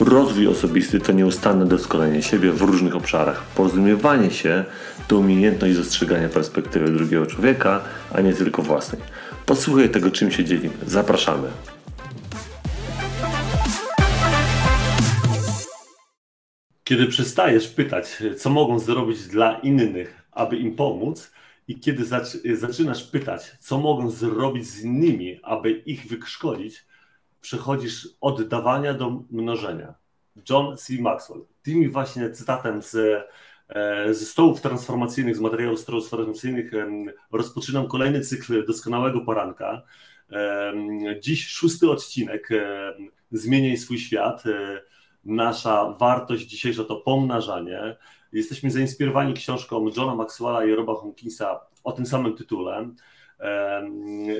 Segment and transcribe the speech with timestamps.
[0.00, 3.44] Rozwój osobisty to nieustanne doskonalenie siebie w różnych obszarach.
[3.44, 4.64] Porozumiewanie się
[5.08, 9.02] to umiejętność dostrzegania perspektywy drugiego człowieka, a nie tylko własnej.
[9.46, 10.74] Posłuchaj tego, czym się dzielimy.
[10.86, 11.48] Zapraszamy.
[16.84, 21.30] Kiedy przestajesz pytać, co mogą zrobić dla innych, aby im pomóc,
[21.68, 22.04] i kiedy
[22.56, 26.90] zaczynasz pytać, co mogą zrobić z innymi, aby ich wykszkolić,
[27.40, 29.99] przechodzisz od dawania do mnożenia.
[30.50, 30.92] John C.
[31.00, 31.44] Maxwell.
[31.62, 32.96] Tym właśnie cytatem z,
[33.68, 36.70] e, ze stołów transformacyjnych, z materiałów stołów transformacyjnych
[37.32, 39.82] rozpoczynam kolejny cykl doskonałego poranka.
[41.20, 42.48] Dziś szósty odcinek
[43.32, 44.46] Zmieniaj swój świat.
[44.46, 44.82] E,
[45.24, 47.96] nasza wartość dzisiejsza to pomnażanie.
[48.32, 52.90] Jesteśmy zainspirowani książką Johna Maxwella i Roba Hawkinsa o tym samym tytule.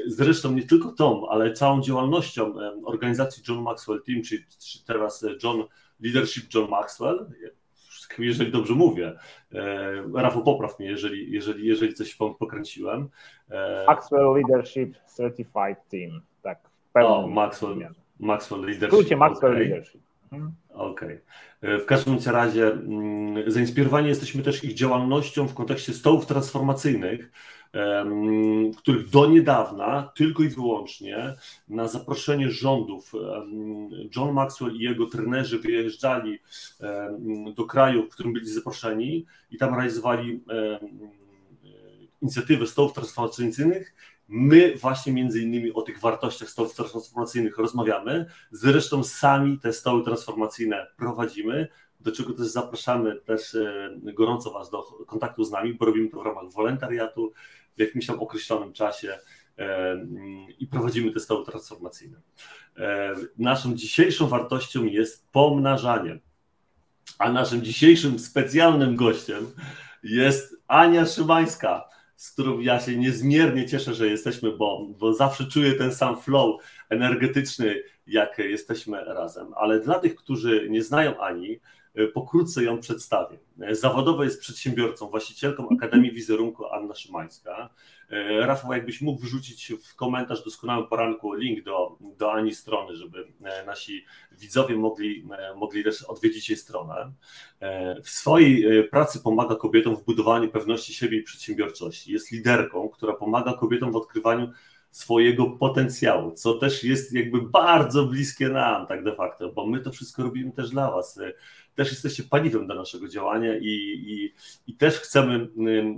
[0.06, 4.44] Zresztą nie tylko tą, ale całą działalnością organizacji John Maxwell Team, czy
[4.86, 5.64] teraz John
[6.02, 7.26] Leadership John Maxwell,
[8.18, 9.12] jeżeli dobrze mówię.
[9.54, 13.08] E, Rafał, popraw mnie, jeżeli, jeżeli, jeżeli coś pokręciłem.
[13.50, 16.70] E, Maxwell Leadership Certified Team, tak.
[16.94, 17.88] O, Maxwell,
[18.20, 18.88] Maxwell Leadership.
[18.88, 19.64] Skrócie Maxwell okay.
[19.64, 20.00] Leadership.
[20.32, 20.52] Mhm.
[20.68, 21.18] Okej.
[21.60, 21.74] Okay.
[21.74, 27.30] E, w każdym razie mm, zainspirowani jesteśmy też ich działalnością w kontekście stołów transformacyjnych,
[28.78, 31.34] których do niedawna tylko i wyłącznie
[31.68, 33.12] na zaproszenie rządów
[34.16, 36.38] John Maxwell i jego trenerzy wyjeżdżali
[37.54, 40.44] do kraju, w którym byli zaproszeni i tam realizowali
[42.22, 43.94] inicjatywę stołów transformacyjnych.
[44.28, 48.26] My właśnie między innymi o tych wartościach stołów transformacyjnych rozmawiamy.
[48.50, 51.68] Zresztą sami te stoły transformacyjne prowadzimy,
[52.00, 56.20] do czego też zapraszamy też e, gorąco Was do kontaktu z nami, bo robimy to
[56.20, 57.32] w ramach wolontariatu,
[57.76, 59.18] w jakimś tam określonym czasie
[59.58, 59.96] e,
[60.58, 62.20] i prowadzimy te stoły transformacyjne.
[62.76, 66.18] E, naszą dzisiejszą wartością jest pomnażanie,
[67.18, 69.46] a naszym dzisiejszym specjalnym gościem
[70.02, 75.72] jest Ania Szymańska, z którą ja się niezmiernie cieszę, że jesteśmy, bo, bo zawsze czuję
[75.72, 79.46] ten sam flow energetyczny, jak jesteśmy razem.
[79.56, 81.60] Ale dla tych, którzy nie znają Ani,
[82.06, 83.38] pokrótce ją przedstawię.
[83.60, 87.70] E, zawodowo jest przedsiębiorcą, właścicielką Akademii Wizerunku Anna Szymańska.
[88.10, 93.26] E, Rafał, jakbyś mógł wrzucić w komentarz doskonałym poranku link do, do Ani strony, żeby
[93.66, 97.12] nasi widzowie mogli, mogli też odwiedzić jej stronę.
[98.02, 102.12] W swojej pracy pomaga kobietom w budowaniu pewności siebie i przedsiębiorczości.
[102.12, 104.50] Jest liderką, która pomaga kobietom w odkrywaniu
[104.90, 109.92] swojego potencjału, co też jest jakby bardzo bliskie nam tak de facto, bo my to
[109.92, 111.20] wszystko robimy też dla Was
[111.74, 113.66] też jesteście paliwem dla naszego działania i,
[114.06, 114.34] i,
[114.66, 115.48] i też chcemy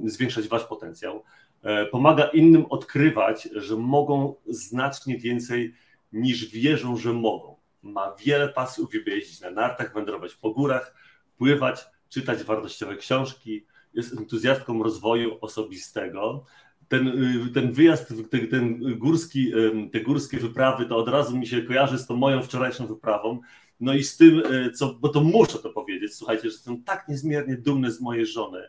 [0.04, 1.22] zwiększać wasz potencjał.
[1.62, 5.74] E, pomaga innym odkrywać, że mogą znacznie więcej
[6.12, 7.56] niż wierzą, że mogą.
[7.82, 10.94] Ma wiele pasji, uwielbia jeździć na nartach, wędrować po górach,
[11.38, 16.44] pływać, czytać wartościowe książki, jest entuzjastką rozwoju osobistego.
[16.88, 19.52] Ten, y, ten wyjazd, ten, ten górski,
[19.92, 23.40] te górskie wyprawy, to od razu mi się kojarzy z tą moją wczorajszą wyprawą,
[23.82, 27.08] no i z tym, e, co, bo to muszę to powiedzieć, słuchajcie, że jestem tak
[27.08, 28.62] niezmiernie dumny z mojej żony,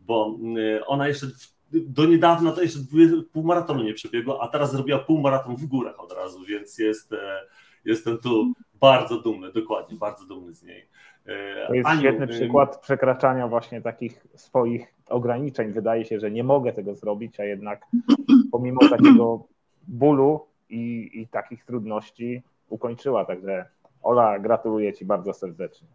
[0.00, 0.38] bo
[0.78, 1.26] e, ona jeszcze
[1.72, 2.78] do niedawna to jeszcze
[3.32, 7.12] pół maratonu nie przebiegła, a teraz zrobiła pół maraton w górach od razu, więc jest,
[7.12, 7.40] e,
[7.84, 10.86] jestem tu bardzo dumny, dokładnie, bardzo dumny z niej.
[11.66, 15.72] To jest Aniu, świetny przykład przekraczania właśnie takich swoich ograniczeń.
[15.72, 17.86] Wydaje się, że nie mogę tego zrobić, a jednak
[18.52, 19.46] pomimo takiego
[19.88, 23.24] bólu i, i takich trudności ukończyła.
[23.24, 23.66] Także
[24.02, 25.88] Ola, gratuluję Ci bardzo serdecznie.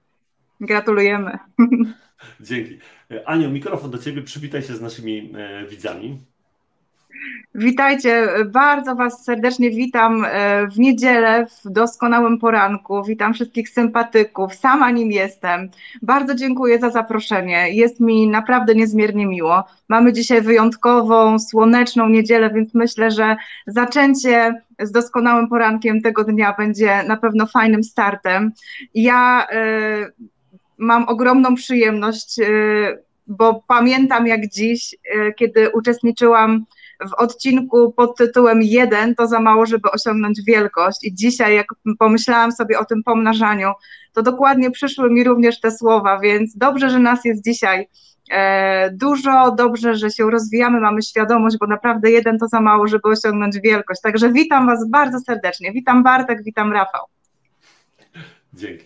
[0.60, 1.38] Gratulujemy.
[2.40, 2.80] Dzięki.
[3.25, 4.22] Aniu, mikrofon do Ciebie.
[4.22, 6.19] Przywitaj się z naszymi e, widzami.
[7.57, 13.03] Witajcie, bardzo Was serdecznie witam e, w niedzielę w doskonałym poranku.
[13.03, 15.69] Witam wszystkich sympatyków, sama nim jestem.
[16.01, 17.71] Bardzo dziękuję za zaproszenie.
[17.71, 19.63] Jest mi naprawdę niezmiernie miło.
[19.89, 23.35] Mamy dzisiaj wyjątkową, słoneczną niedzielę, więc myślę, że
[23.67, 28.51] zaczęcie z doskonałym porankiem tego dnia będzie na pewno fajnym startem.
[28.94, 30.27] Ja y,
[30.77, 34.95] mam ogromną przyjemność, y, bo pamiętam jak dziś,
[35.35, 36.65] kiedy uczestniczyłam
[37.09, 41.03] w odcinku pod tytułem jeden to za mało, żeby osiągnąć wielkość.
[41.03, 41.68] I dzisiaj, jak
[42.00, 43.71] pomyślałam sobie o tym pomnażaniu,
[44.13, 47.88] to dokładnie przyszły mi również te słowa, więc dobrze, że nas jest dzisiaj
[48.31, 53.09] e, dużo, dobrze, że się rozwijamy, mamy świadomość, bo naprawdę jeden to za mało, żeby
[53.09, 54.01] osiągnąć wielkość.
[54.01, 55.71] Także witam Was bardzo serdecznie.
[55.71, 57.06] Witam Bartek, witam Rafał.
[58.53, 58.86] Dzięki.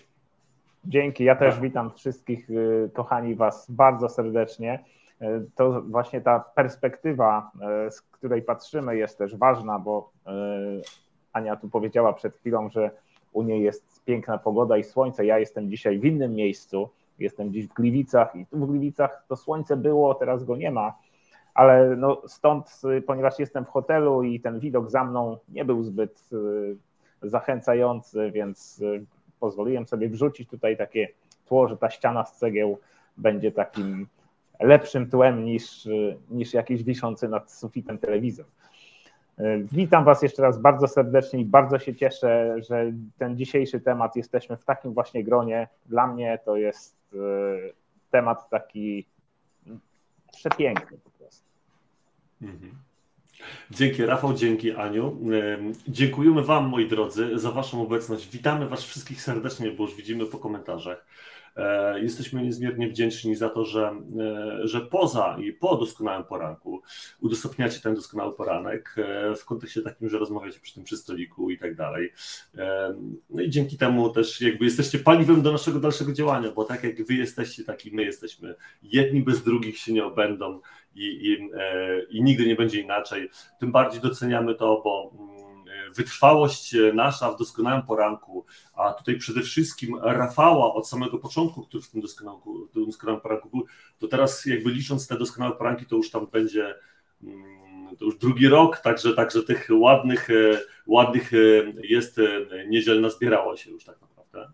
[0.86, 1.24] Dzięki.
[1.24, 4.84] Ja też witam wszystkich, y, kochani Was bardzo serdecznie.
[5.22, 7.52] Y, to właśnie ta perspektywa,
[7.88, 10.12] y, z której patrzymy, jest też ważna, bo
[11.34, 12.92] Ania tu powiedziała przed chwilą, że
[13.34, 15.26] u niej jest piękna pogoda i słońce.
[15.26, 16.90] Ja jestem dzisiaj w innym miejscu,
[17.20, 20.94] jestem dziś w Gliwicach i tu w Gliwicach to słońce było, teraz go nie ma,
[21.54, 26.30] ale no stąd, ponieważ jestem w hotelu i ten widok za mną nie był zbyt
[27.22, 28.84] zachęcający, więc
[29.40, 31.08] pozwoliłem sobie wrzucić tutaj takie
[31.46, 32.80] tło, że ta ściana z cegieł
[33.18, 34.08] będzie takim
[34.60, 35.88] lepszym tłem niż,
[36.30, 38.46] niż jakiś wiszący nad sufitem telewizor.
[39.72, 44.58] Witam Was jeszcze raz bardzo serdecznie i bardzo się cieszę, że ten dzisiejszy temat jesteśmy
[44.58, 45.68] w takim właśnie gronie.
[45.86, 47.18] Dla mnie to jest e,
[48.12, 49.06] temat taki
[50.32, 51.46] przepiękny po prostu.
[52.42, 52.72] Mhm.
[53.72, 55.18] Dzięki Rafał, dzięki Aniu.
[55.88, 58.30] Dziękujemy Wam, moi drodzy, za Waszą obecność.
[58.30, 61.06] Witamy Was wszystkich serdecznie, bo już widzimy po komentarzach.
[61.60, 66.82] E, jesteśmy niezmiernie wdzięczni za to, że, e, że poza i po doskonałym poranku
[67.22, 71.58] udostępniacie ten doskonały poranek e, w kontekście takim, że rozmawiacie przy tym przy stoliku i
[71.58, 72.14] tak dalej.
[73.30, 77.06] No i dzięki temu też jakby jesteście paliwem do naszego dalszego działania, bo tak jak
[77.06, 78.56] wy jesteście, tak i my jesteśmy.
[78.84, 80.60] Jedni bez drugich się nie obędą
[80.96, 81.50] i, i,
[82.18, 83.30] i nigdy nie będzie inaczej.
[83.60, 85.49] Tym bardziej doceniamy to, bo mm,
[85.96, 91.90] wytrwałość nasza w doskonałym poranku, a tutaj przede wszystkim Rafała od samego początku, który w
[91.90, 93.66] tym doskonałym, poranku był,
[94.00, 96.76] to teraz jakby licząc te doskonałe poranki, to już tam będzie
[97.24, 97.60] mm,
[97.98, 101.38] to już drugi rok, także, także tych ładnych, e, ładnych e,
[101.84, 102.24] jest e,
[102.68, 104.54] niedzielna zbierało się już tak naprawdę.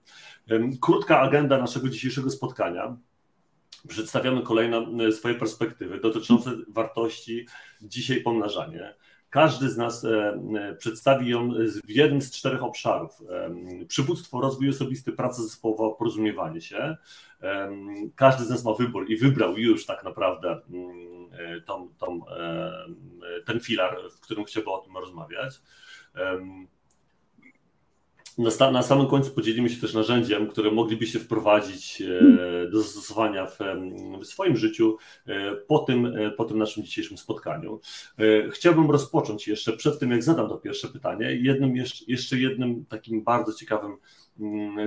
[0.82, 2.98] Krótka agenda naszego dzisiejszego spotkania.
[3.88, 7.48] Przedstawiamy kolejne swoje perspektywy dotyczące wartości
[7.82, 8.96] dzisiaj pomnażanie.
[9.36, 11.52] Każdy z nas e, e, przedstawi ją
[11.86, 13.22] w jednym z czterech obszarów.
[13.30, 16.98] E, przywództwo, rozwój osobisty, praca zespołowa, porozumiewanie się.
[18.16, 20.62] Każdy z nas ma wybór i wybrał już tak naprawdę
[21.66, 22.22] tą, tą,
[23.46, 25.62] ten filar, w którym chciałby o tym rozmawiać.
[28.38, 33.58] Na, na samym końcu podzielimy się też narzędziem, które moglibyście wprowadzić e, do zastosowania w,
[34.22, 34.98] w swoim życiu
[35.28, 37.80] e, po tym, e, po tym naszym dzisiejszym spotkaniu.
[38.52, 41.76] Chciałbym rozpocząć jeszcze przed tym, jak zadam to pierwsze pytanie, jednym,
[42.08, 43.98] jeszcze jednym takim bardzo ciekawym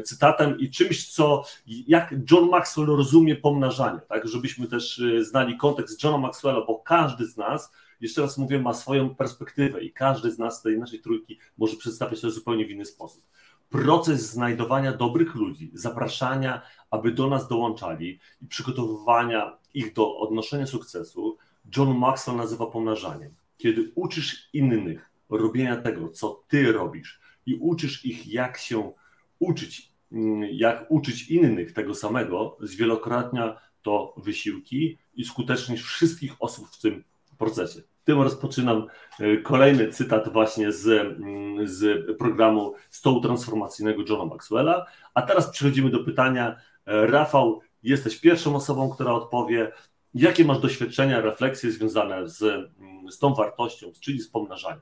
[0.04, 6.18] cytatem i czymś, co jak John Maxwell rozumie pomnażanie, tak, żebyśmy też znali kontekst Johna
[6.18, 10.62] Maxwella, bo każdy z nas jeszcze raz mówię, ma swoją perspektywę i każdy z nas
[10.62, 13.24] tej naszej trójki może przedstawiać to zupełnie w inny sposób
[13.70, 21.36] proces znajdowania dobrych ludzi, zapraszania, aby do nas dołączali i przygotowywania ich do odnoszenia sukcesu,
[21.76, 23.34] John Maxwell nazywa pomnażaniem.
[23.56, 28.92] Kiedy uczysz innych robienia tego, co ty robisz i uczysz ich, jak się
[29.38, 36.80] uczyć, mm, jak uczyć innych tego samego, zwielokrotnia to wysiłki i skuteczność wszystkich osób w
[36.80, 37.04] tym
[37.38, 38.86] procesie tym rozpoczynam
[39.20, 44.86] e, kolejny cytat właśnie z, mm, z programu Stołu Transformacyjnego Johna Maxwella.
[45.14, 46.56] A teraz przechodzimy do pytania.
[46.86, 49.72] E, Rafał, jesteś pierwszą osobą, która odpowie,
[50.14, 54.80] jakie masz doświadczenia, refleksje związane z, mm, z tą wartością, czyli z pomnażaniem?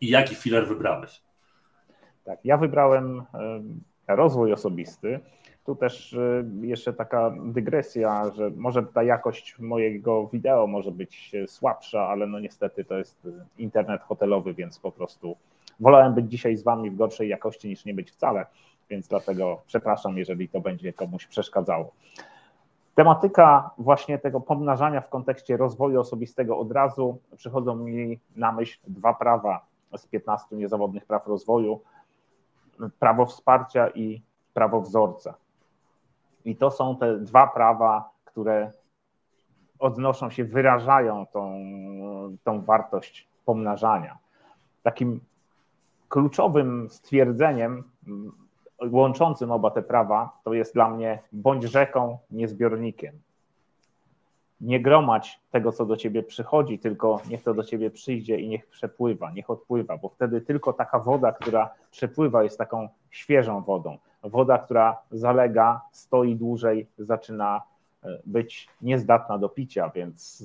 [0.00, 1.22] I jaki filar wybrałeś?
[2.24, 3.22] Tak, ja wybrałem
[4.08, 5.20] rozwój osobisty.
[5.66, 6.16] Tu też
[6.60, 12.84] jeszcze taka dygresja, że może ta jakość mojego wideo może być słabsza, ale no niestety
[12.84, 15.36] to jest internet hotelowy, więc po prostu
[15.80, 18.46] wolałem być dzisiaj z Wami w gorszej jakości niż nie być wcale,
[18.90, 21.92] więc dlatego przepraszam, jeżeli to będzie komuś przeszkadzało.
[22.94, 27.18] Tematyka właśnie tego pomnażania w kontekście rozwoju osobistego od razu.
[27.36, 31.80] Przychodzą mi na myśl dwa prawa z 15 niezawodnych praw rozwoju:
[32.98, 34.22] prawo wsparcia i
[34.54, 35.34] prawo wzorca.
[36.44, 38.70] I to są te dwa prawa, które
[39.78, 41.54] odnoszą się, wyrażają tą,
[42.44, 44.18] tą wartość pomnażania.
[44.82, 45.20] Takim
[46.08, 47.84] kluczowym stwierdzeniem
[48.90, 53.14] łączącym oba te prawa to jest dla mnie bądź rzeką, nie zbiornikiem.
[54.62, 58.66] Nie gromadź tego, co do ciebie przychodzi, tylko niech to do ciebie przyjdzie i niech
[58.66, 64.58] przepływa, niech odpływa, bo wtedy tylko taka woda, która przepływa, jest taką świeżą wodą woda,
[64.58, 67.62] która zalega, stoi dłużej, zaczyna
[68.26, 70.44] być niezdatna do picia, więc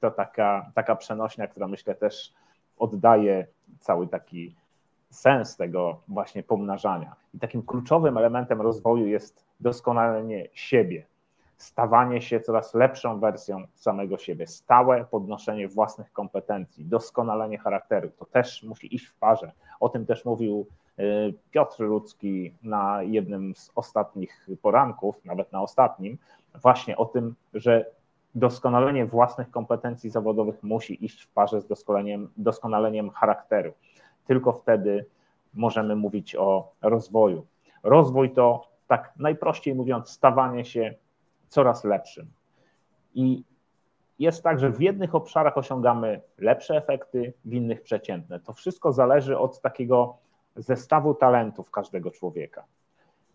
[0.00, 2.32] to taka, taka przenośnia, która myślę też
[2.78, 3.46] oddaje
[3.80, 4.54] cały taki
[5.10, 7.16] sens tego właśnie pomnażania.
[7.34, 11.06] I takim kluczowym elementem rozwoju jest doskonalenie siebie,
[11.62, 18.10] stawanie się coraz lepszą wersją samego siebie, stałe podnoszenie własnych kompetencji, doskonalenie charakteru.
[18.18, 19.52] To też musi iść w parze.
[19.80, 20.66] O tym też mówił
[20.98, 26.18] y, Piotr Ludzki na jednym z ostatnich poranków, nawet na ostatnim,
[26.54, 27.86] właśnie o tym, że
[28.34, 33.72] doskonalenie własnych kompetencji zawodowych musi iść w parze z doskonaleniem, doskonaleniem charakteru.
[34.26, 35.06] Tylko wtedy
[35.54, 37.46] możemy mówić o rozwoju.
[37.82, 40.94] Rozwój to, tak najprościej mówiąc, stawanie się
[41.52, 42.26] coraz lepszym.
[43.14, 43.44] I
[44.18, 48.40] jest tak, że w jednych obszarach osiągamy lepsze efekty, w innych przeciętne.
[48.40, 50.16] To wszystko zależy od takiego
[50.56, 52.64] zestawu talentów każdego człowieka.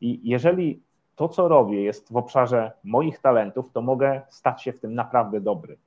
[0.01, 0.81] I jeżeli
[1.15, 5.41] to, co robię, jest w obszarze moich talentów, to mogę stać się w tym naprawdę
[5.41, 5.77] dobry.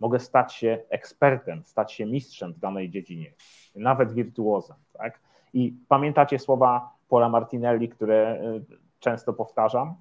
[0.00, 3.32] Mogę stać się ekspertem, stać się mistrzem w danej dziedzinie,
[3.74, 4.76] nawet wirtuozem.
[4.92, 5.20] Tak?
[5.54, 9.94] I pamiętacie słowa Paula Martinelli, które y, często powtarzam?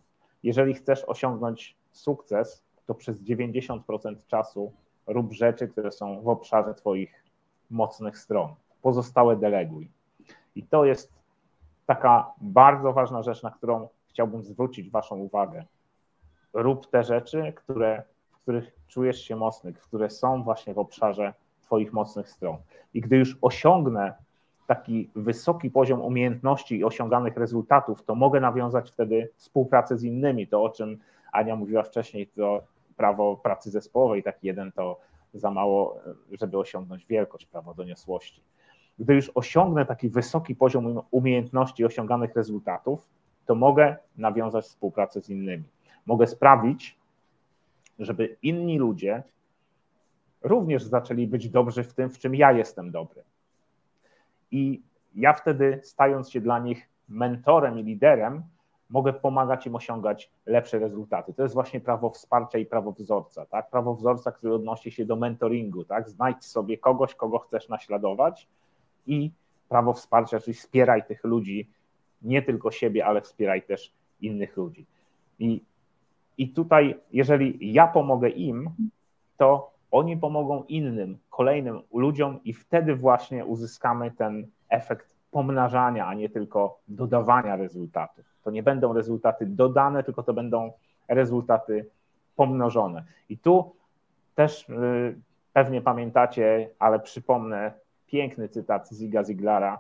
[0.44, 4.74] Jeżeli chcesz osiągnąć sukces, to przez 90% czasu
[5.08, 7.24] rób rzeczy, które są w obszarze Twoich
[7.70, 8.56] mocnych stron.
[8.82, 9.92] Pozostałe deleguj.
[10.56, 11.14] I to jest
[11.86, 15.66] taka bardzo ważna rzecz, na którą chciałbym zwrócić Waszą uwagę.
[16.54, 21.94] Rób te rzeczy, które, w których czujesz się mocny, które są właśnie w obszarze Twoich
[21.94, 22.58] mocnych stron.
[22.94, 24.14] I gdy już osiągnę
[24.68, 30.48] taki wysoki poziom umiejętności i osiąganych rezultatów, to mogę nawiązać wtedy współpracę z innymi.
[30.48, 30.98] To, o czym
[31.32, 32.64] Ania mówiła wcześniej, to
[32.98, 35.00] prawo pracy zespołowej, taki jeden to
[35.34, 36.00] za mało,
[36.42, 38.42] żeby osiągnąć wielkość, prawo doniosłości.
[39.00, 43.10] Gdy już osiągnę taki wysoki poziom umiejętności i osiąganych rezultatów,
[43.46, 45.64] to mogę nawiązać współpracę z innymi.
[46.06, 46.98] Mogę sprawić,
[48.00, 49.24] żeby inni ludzie
[50.42, 53.24] również zaczęli być dobrzy w tym, w czym ja jestem dobry.
[54.52, 54.82] I
[55.16, 58.44] ja wtedy, stając się dla nich mentorem i liderem,
[58.90, 61.34] mogę pomagać im osiągać lepsze rezultaty.
[61.34, 63.46] To jest właśnie prawo wsparcia i prawo wzorca.
[63.46, 63.70] Tak?
[63.70, 65.84] Prawo wzorca, które odnosi się do mentoringu.
[65.84, 66.10] Tak?
[66.10, 68.48] Znajdź sobie kogoś, kogo chcesz naśladować
[69.08, 69.32] i
[69.70, 71.70] prawo wsparcia, czyli wspieraj tych ludzi
[72.22, 74.86] nie tylko siebie, ale wspieraj też innych ludzi.
[75.40, 75.62] I,
[76.38, 78.70] i tutaj, jeżeli ja pomogę im,
[79.38, 86.30] to oni pomogą innym, kolejnym ludziom, i wtedy właśnie uzyskamy ten efekt pomnażania, a nie
[86.30, 88.26] tylko dodawania rezultatów.
[88.44, 90.72] To nie będą rezultaty dodane, tylko to będą
[91.08, 91.90] rezultaty
[92.36, 93.04] pomnożone.
[93.30, 93.76] I tu
[94.36, 95.20] też y,
[95.54, 97.74] pewnie pamiętacie, ale przypomnę
[98.08, 99.80] piękny cytat Ziga Ziglara,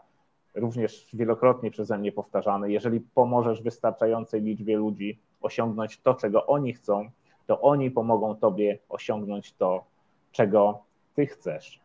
[0.55, 7.09] również wielokrotnie przeze mnie powtarzany, jeżeli pomożesz wystarczającej liczbie ludzi osiągnąć to, czego oni chcą,
[7.47, 9.85] to oni pomogą tobie osiągnąć to,
[10.31, 10.83] czego
[11.15, 11.79] ty chcesz.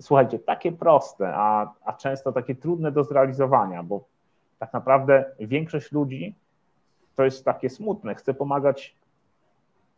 [0.00, 4.04] Słuchajcie, takie proste, a, a często takie trudne do zrealizowania, bo
[4.58, 6.34] tak naprawdę większość ludzi
[7.16, 8.96] to jest takie smutne, chce pomagać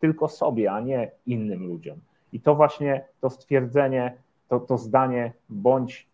[0.00, 1.98] tylko sobie, a nie innym ludziom.
[2.32, 4.16] I to właśnie to stwierdzenie,
[4.48, 6.06] to, to zdanie, bądź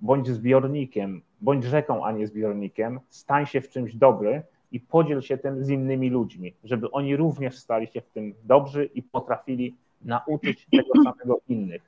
[0.00, 5.38] bądź zbiornikiem, bądź rzeką, a nie zbiornikiem, stań się w czymś dobry i podziel się
[5.38, 10.66] tym z innymi ludźmi, żeby oni również stali się w tym dobrzy i potrafili nauczyć
[10.72, 11.82] tego samego innych.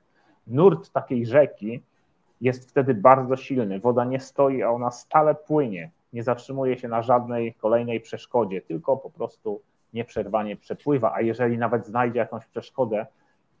[0.47, 1.81] Nurt takiej rzeki
[2.41, 3.79] jest wtedy bardzo silny.
[3.79, 5.91] Woda nie stoi, a ona stale płynie.
[6.13, 9.61] Nie zatrzymuje się na żadnej kolejnej przeszkodzie, tylko po prostu
[9.93, 11.13] nieprzerwanie przepływa.
[11.13, 13.05] A jeżeli nawet znajdzie jakąś przeszkodę,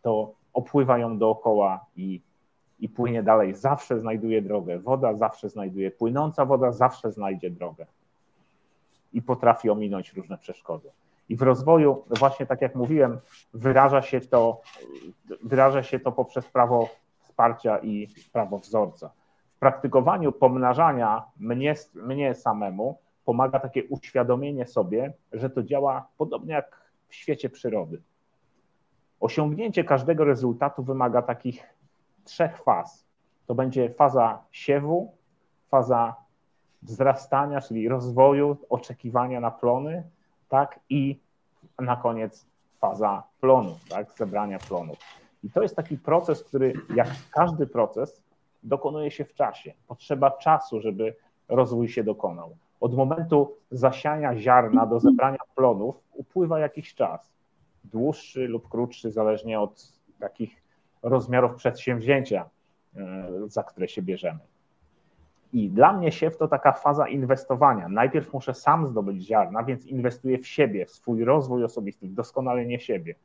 [0.01, 2.21] to opływa ją dookoła i
[2.81, 4.79] i płynie dalej, zawsze znajduje drogę.
[4.79, 7.85] Woda zawsze znajduje, płynąca woda zawsze znajdzie drogę
[9.13, 10.89] i potrafi ominąć różne przeszkody.
[11.31, 13.19] I w rozwoju, właśnie tak jak mówiłem,
[13.53, 14.61] wyraża się to,
[15.43, 19.11] wyraża się to poprzez prawo wsparcia i prawo wzorca.
[19.55, 26.81] W praktykowaniu pomnażania mnie, mnie samemu pomaga takie uświadomienie sobie, że to działa podobnie jak
[27.07, 28.01] w świecie przyrody.
[29.19, 31.63] Osiągnięcie każdego rezultatu wymaga takich
[32.23, 33.05] trzech faz.
[33.47, 35.15] To będzie faza siewu,
[35.69, 36.15] faza
[36.81, 40.03] wzrastania, czyli rozwoju, oczekiwania na plony,
[40.51, 41.19] tak, i
[41.79, 42.45] na koniec
[42.79, 44.97] faza plonów, tak, zebrania plonów.
[45.43, 48.23] I to jest taki proces, który jak każdy proces
[48.63, 49.73] dokonuje się w czasie.
[49.87, 51.15] Potrzeba czasu, żeby
[51.49, 52.55] rozwój się dokonał.
[52.79, 57.31] Od momentu zasiania ziarna do zebrania plonów upływa jakiś czas.
[57.83, 60.63] Dłuższy lub krótszy, zależnie od takich
[61.03, 62.49] rozmiarów przedsięwzięcia,
[62.95, 64.39] e, za które się bierzemy.
[65.53, 67.89] I dla mnie siew to taka faza inwestowania.
[67.89, 72.79] Najpierw muszę sam zdobyć ziarna, więc inwestuję w siebie, w swój rozwój osobisty, w doskonalenie
[72.79, 73.15] siebie.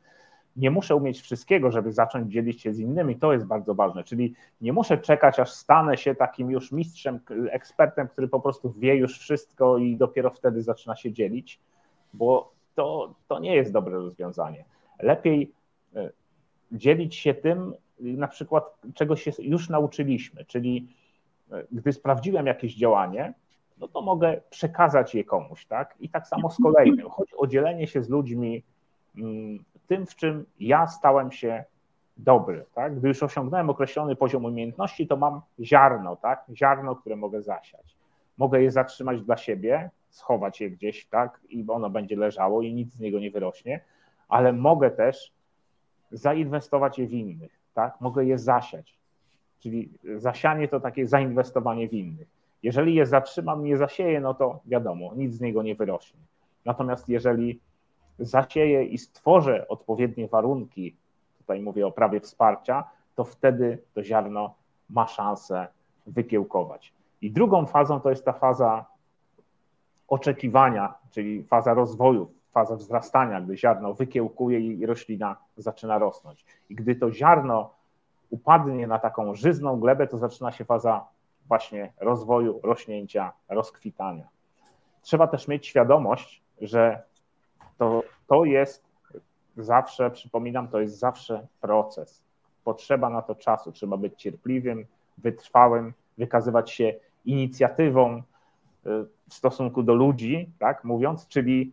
[0.57, 4.05] Nie muszę umieć wszystkiego, żeby zacząć dzielić się z innymi, to jest bardzo ważne.
[4.05, 8.95] Czyli nie muszę czekać, aż stanę się takim już mistrzem, ekspertem, który po prostu wie
[8.95, 11.61] już wszystko i dopiero wtedy zaczyna się dzielić,
[12.15, 14.65] bo to, to nie jest dobre rozwiązanie.
[15.01, 15.53] Lepiej
[15.97, 16.11] e,
[16.73, 18.65] dzielić się tym, na przykład,
[18.95, 20.89] czego się już nauczyliśmy, czyli
[21.73, 23.35] gdy sprawdziłem jakieś działanie,
[23.79, 25.95] no to mogę przekazać je komuś, tak?
[26.01, 27.11] I tak samo z kolejnym.
[27.11, 28.63] Chodzi o dzielenie się z ludźmi
[29.17, 31.65] mm, tym, w czym ja stałem się
[32.17, 32.99] dobry, tak?
[32.99, 36.45] Gdy już osiągnąłem określony poziom umiejętności, to mam ziarno, tak?
[36.55, 37.97] Ziarno, które mogę zasiać.
[38.39, 41.41] Mogę je zatrzymać dla siebie, schować je gdzieś, tak?
[41.49, 43.81] I ono będzie leżało i nic z niego nie wyrośnie,
[44.29, 45.33] ale mogę też
[46.11, 48.01] zainwestować je w innych, tak?
[48.01, 48.99] Mogę je zasiać.
[49.61, 52.29] Czyli zasianie to takie zainwestowanie w innych.
[52.63, 56.21] Jeżeli je zatrzymam, nie zasieję, no to wiadomo, nic z niego nie wyrośnie.
[56.65, 57.61] Natomiast jeżeli
[58.19, 60.97] zasieję i stworzę odpowiednie warunki,
[61.39, 62.85] tutaj mówię o prawie wsparcia,
[63.15, 64.55] to wtedy to ziarno
[64.91, 65.67] ma szansę
[66.07, 66.93] wykiełkować.
[67.23, 68.85] I drugą fazą to jest ta faza
[70.09, 76.45] oczekiwania, czyli faza rozwoju, faza wzrastania, gdy ziarno wykiełkuje i roślina zaczyna rosnąć.
[76.71, 77.71] I gdy to ziarno
[78.31, 81.07] upadnie na taką żyzną glebę, to zaczyna się faza
[81.49, 84.29] właśnie rozwoju, rośnięcia, rozkwitania.
[85.03, 87.03] Trzeba też mieć świadomość, że
[87.79, 88.85] to, to jest
[89.57, 92.23] zawsze, przypominam, to jest zawsze proces.
[92.65, 94.87] Potrzeba na to czasu, trzeba być cierpliwym,
[95.19, 98.23] wytrwałym, wykazywać się inicjatywą y,
[99.29, 101.73] w stosunku do ludzi, tak mówiąc, czyli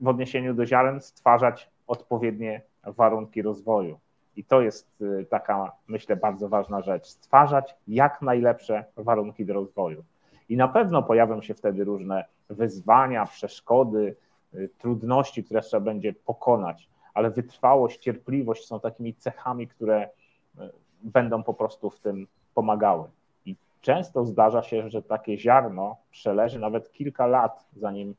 [0.00, 3.98] w odniesieniu do ziaren stwarzać odpowiednie warunki rozwoju.
[4.38, 7.06] I to jest y, taka, myślę, bardzo ważna rzecz.
[7.06, 10.04] Stwarzać jak najlepsze warunki do rozwoju.
[10.48, 14.16] I na pewno pojawią się wtedy różne wyzwania, przeszkody,
[14.54, 20.08] y, trudności, które trzeba będzie pokonać, ale wytrwałość, cierpliwość są takimi cechami, które y,
[21.02, 23.08] będą po prostu w tym pomagały.
[23.46, 28.14] I często zdarza się, że takie ziarno przeleży nawet kilka lat, zanim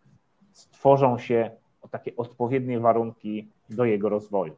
[0.51, 1.51] stworzą się
[1.91, 4.55] takie odpowiednie warunki do jego rozwoju.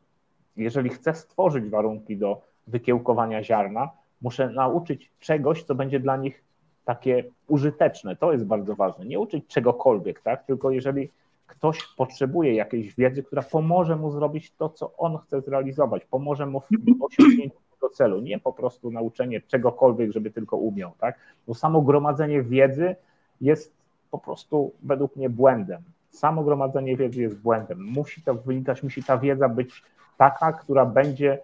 [0.58, 3.90] Jeżeli chcę stworzyć warunki do wykiełkowania ziarna,
[4.22, 6.44] muszę nauczyć czegoś, co będzie dla nich
[6.86, 8.16] takie użyteczne.
[8.16, 9.06] To jest bardzo ważne.
[9.06, 10.46] Nie uczyć czegokolwiek, tak?
[10.46, 11.10] Tylko jeżeli
[11.48, 16.60] ktoś potrzebuje jakiejś wiedzy, która pomoże mu zrobić to, co on chce zrealizować, pomoże mu
[16.60, 16.68] w
[17.06, 21.20] osiągnięciu tego celu, nie po prostu nauczenie czegokolwiek, żeby tylko umiał, tak?
[21.48, 22.96] Bo samo gromadzenie wiedzy
[23.42, 23.74] jest
[24.12, 27.84] po prostu według mnie błędem samo gromadzenie wiedzy jest błędem.
[27.84, 29.84] Musi to wynikać, musi ta wiedza być
[30.22, 31.40] taka, która będzie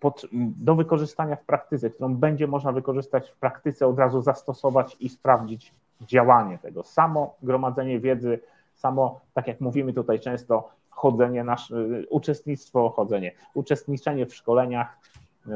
[0.00, 5.08] pod, do wykorzystania w praktyce, którą będzie można wykorzystać w praktyce, od razu zastosować i
[5.08, 6.82] sprawdzić działanie tego.
[6.82, 8.40] Samo gromadzenie wiedzy,
[8.74, 11.74] samo, tak jak mówimy tutaj często, chodzenie, nasze,
[12.10, 14.98] uczestnictwo, chodzenie, uczestniczenie w szkoleniach,
[15.46, 15.50] y,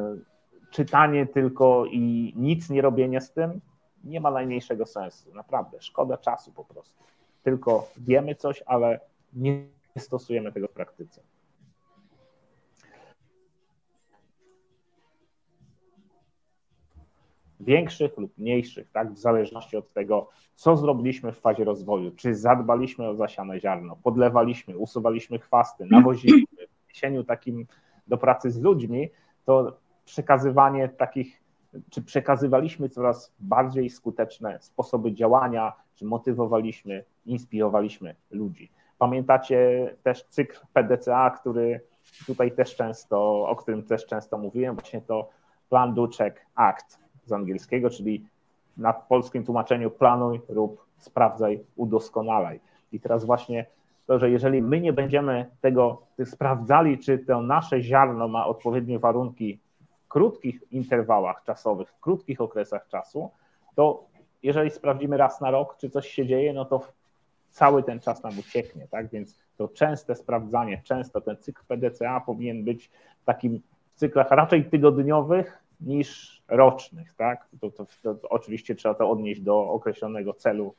[0.70, 3.60] czytanie tylko i nic nie robienie z tym,
[4.04, 5.34] nie ma najmniejszego sensu.
[5.34, 7.04] Naprawdę, szkoda czasu po prostu
[7.42, 9.00] tylko wiemy coś, ale
[9.32, 9.64] nie
[9.98, 11.20] stosujemy tego w praktyce.
[17.60, 22.10] Większych lub mniejszych, tak, w zależności od tego, co zrobiliśmy w fazie rozwoju.
[22.10, 27.66] Czy zadbaliśmy o zasiane ziarno, podlewaliśmy, usuwaliśmy chwasty, nawoziliśmy, w jesieniu takim
[28.06, 29.08] do pracy z ludźmi,
[29.44, 31.42] to przekazywanie takich
[31.90, 38.70] czy przekazywaliśmy coraz bardziej skuteczne sposoby działania, czy motywowaliśmy, inspirowaliśmy ludzi.
[38.98, 41.80] Pamiętacie też cykl PDCA, który
[42.26, 45.28] tutaj też często, o którym też często mówiłem, właśnie to
[45.68, 48.26] Plan, Do, Check, Act z angielskiego, czyli
[48.76, 52.60] na polskim tłumaczeniu planuj, rób, sprawdzaj, udoskonalaj.
[52.92, 53.66] I teraz właśnie
[54.06, 59.58] to, że jeżeli my nie będziemy tego sprawdzali, czy to nasze ziarno ma odpowiednie warunki
[60.08, 63.30] krótkich interwałach czasowych, w krótkich okresach czasu,
[63.74, 64.04] to
[64.42, 66.80] jeżeli sprawdzimy raz na rok, czy coś się dzieje, no to
[67.50, 69.08] cały ten czas nam ucieknie, tak?
[69.08, 72.90] Więc to częste sprawdzanie, często ten cykl PDCA powinien być
[73.22, 73.60] w takim
[73.94, 77.48] cyklach raczej tygodniowych niż rocznych, tak?
[77.60, 80.74] To, to, to, to oczywiście trzeba to odnieść do określonego celu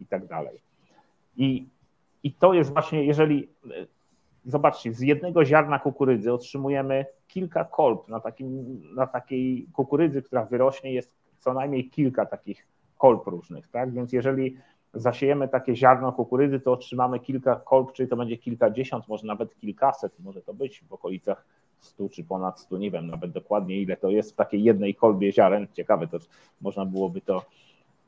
[0.00, 0.60] i tak dalej.
[1.36, 1.66] I,
[2.22, 3.48] I to jest właśnie, jeżeli
[4.44, 8.08] zobaczcie, z jednego ziarna kukurydzy otrzymujemy kilka kolb.
[8.08, 12.66] Na, takim, na takiej kukurydzy, która wyrośnie, jest co najmniej kilka takich
[12.98, 13.68] kolb różnych.
[13.68, 13.92] Tak?
[13.92, 14.56] Więc jeżeli
[14.94, 20.20] zasiejemy takie ziarno kukurydzy, to otrzymamy kilka kolb, czyli to będzie kilkadziesiąt, może nawet kilkaset,
[20.20, 21.44] może to być w okolicach
[21.80, 25.32] 100 czy ponad 100, nie wiem nawet dokładnie ile to jest w takiej jednej kolbie
[25.32, 25.66] ziaren.
[25.72, 26.18] Ciekawe, to
[26.60, 27.44] można byłoby to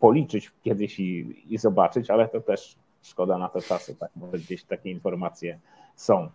[0.00, 4.64] policzyć kiedyś i, i zobaczyć, ale to też szkoda na te czasy, tak, bo gdzieś
[4.64, 5.58] takie informacje
[5.96, 6.28] są.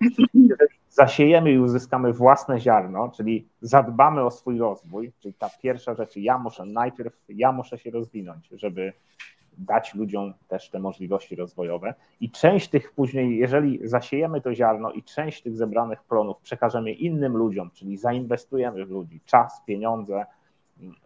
[0.89, 6.37] Zasiejemy i uzyskamy własne ziarno, czyli zadbamy o swój rozwój, czyli ta pierwsza rzecz, ja
[6.37, 8.93] muszę najpierw, ja muszę się rozwinąć, żeby
[9.57, 15.03] dać ludziom też te możliwości rozwojowe i część tych później, jeżeli zasiejemy to ziarno i
[15.03, 20.25] część tych zebranych plonów przekażemy innym ludziom, czyli zainwestujemy w ludzi czas, pieniądze,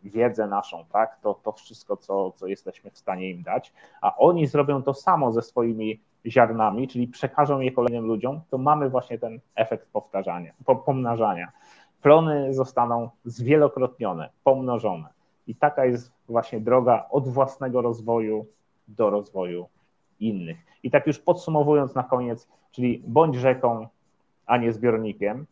[0.03, 4.47] wiedzę naszą, tak, to, to wszystko, co, co jesteśmy w stanie im dać, a oni
[4.47, 9.39] zrobią to samo ze swoimi ziarnami, czyli przekażą je kolejnym ludziom, to mamy właśnie ten
[9.55, 10.53] efekt powtarzania,
[10.85, 11.51] pomnażania.
[12.01, 15.09] Plony zostaną zwielokrotnione, pomnożone.
[15.47, 18.45] I taka jest właśnie droga od własnego rozwoju
[18.87, 19.67] do rozwoju
[20.19, 20.57] innych.
[20.83, 23.87] I tak już podsumowując na koniec, czyli bądź rzeką,
[24.45, 25.45] a nie zbiornikiem,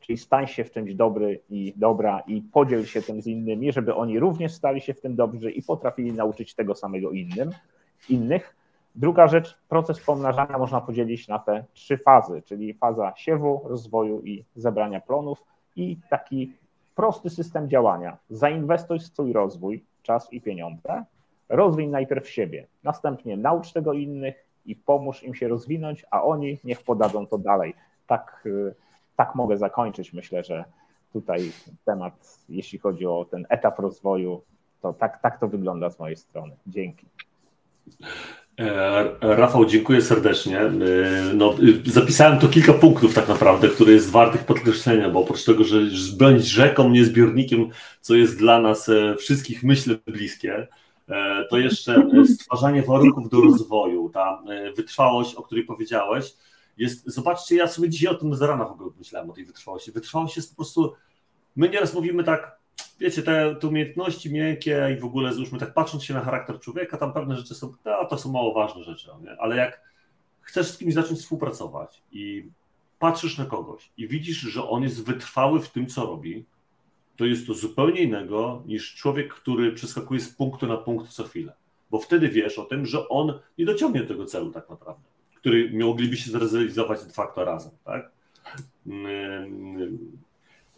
[0.00, 3.94] czyli stań się w czymś dobry i dobra i podziel się tym z innymi, żeby
[3.94, 7.50] oni również stali się w tym dobrzy i potrafili nauczyć tego samego innym,
[8.08, 8.56] innych.
[8.94, 14.44] Druga rzecz, proces pomnażania można podzielić na te trzy fazy, czyli faza siewu, rozwoju i
[14.54, 15.44] zebrania plonów
[15.76, 16.52] i taki
[16.96, 18.16] prosty system działania.
[18.30, 21.04] Zainwestuj w swój rozwój, czas i pieniądze,
[21.48, 26.82] rozwij najpierw siebie, następnie naucz tego innych i pomóż im się rozwinąć, a oni niech
[26.82, 27.74] podadzą to dalej.
[28.06, 28.74] Tak, y,
[29.16, 30.12] tak mogę zakończyć.
[30.12, 30.64] Myślę, że
[31.12, 31.52] tutaj
[31.84, 34.42] temat, jeśli chodzi o ten etap rozwoju,
[34.82, 36.56] to tak, tak to wygląda z mojej strony.
[36.66, 37.06] Dzięki.
[38.58, 40.60] E, Rafał, dziękuję serdecznie.
[40.60, 40.70] E,
[41.34, 45.80] no, zapisałem tu kilka punktów tak naprawdę, które jest wartych podkreślenia, bo oprócz tego, że
[46.18, 47.68] bądź rzeką, nie zbiornikiem,
[48.00, 50.68] co jest dla nas e, wszystkich myślę bliskie,
[51.50, 54.42] to jeszcze stwarzanie warunków do rozwoju, ta
[54.76, 56.34] wytrwałość, o której powiedziałeś,
[56.76, 59.92] jest, zobaczcie, ja sobie dzisiaj o tym z rana w ogóle myślałem, o tej wytrwałości.
[59.92, 60.92] Wytrwałość jest po prostu,
[61.56, 62.58] my nieraz mówimy tak,
[63.00, 66.96] wiecie, te, te umiejętności miękkie i w ogóle złóżmy tak, patrząc się na charakter człowieka,
[66.96, 69.36] tam pewne rzeczy są, no, to są mało ważne rzeczy, nie?
[69.40, 69.80] ale jak
[70.40, 72.48] chcesz z kimś zacząć współpracować i
[72.98, 76.44] patrzysz na kogoś i widzisz, że on jest wytrwały w tym, co robi,
[77.16, 81.52] to jest to zupełnie innego niż człowiek, który przeskakuje z punktu na punkt co chwilę.
[81.90, 85.70] Bo wtedy wiesz o tym, że on nie dociągnie do tego celu tak naprawdę, który
[85.84, 87.72] moglibyście zrealizować de facto razem.
[87.84, 88.10] Tak?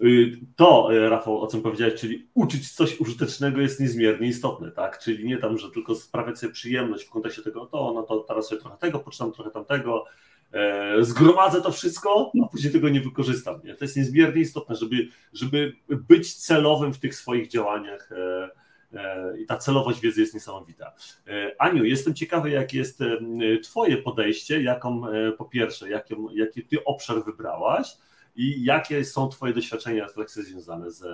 [0.02, 4.98] Y, to, y, Rafał, o czym powiedziałeś, czyli uczyć coś użytecznego jest niezmiernie istotne, tak?
[4.98, 8.48] Czyli nie tam, że tylko sprawiać sobie przyjemność w kontekście tego, to, no to teraz
[8.48, 10.04] sobie trochę tego, poczytam trochę tamtego,
[10.52, 13.60] e, zgromadzę to wszystko, a później tego nie wykorzystam.
[13.64, 13.74] Nie?
[13.74, 18.12] To jest niezmiernie istotne, żeby, żeby być celowym w tych swoich działaniach.
[18.12, 18.50] E,
[18.92, 20.92] e, I ta celowość wiedzy jest niesamowita.
[21.26, 23.18] E, Aniu, jestem ciekawy, jakie jest e,
[23.62, 25.86] Twoje podejście, jaką e, po pierwsze,
[26.34, 27.96] jaki Ty obszar wybrałaś,
[28.38, 31.04] i jakie są Twoje doświadczenia, refleksje związane z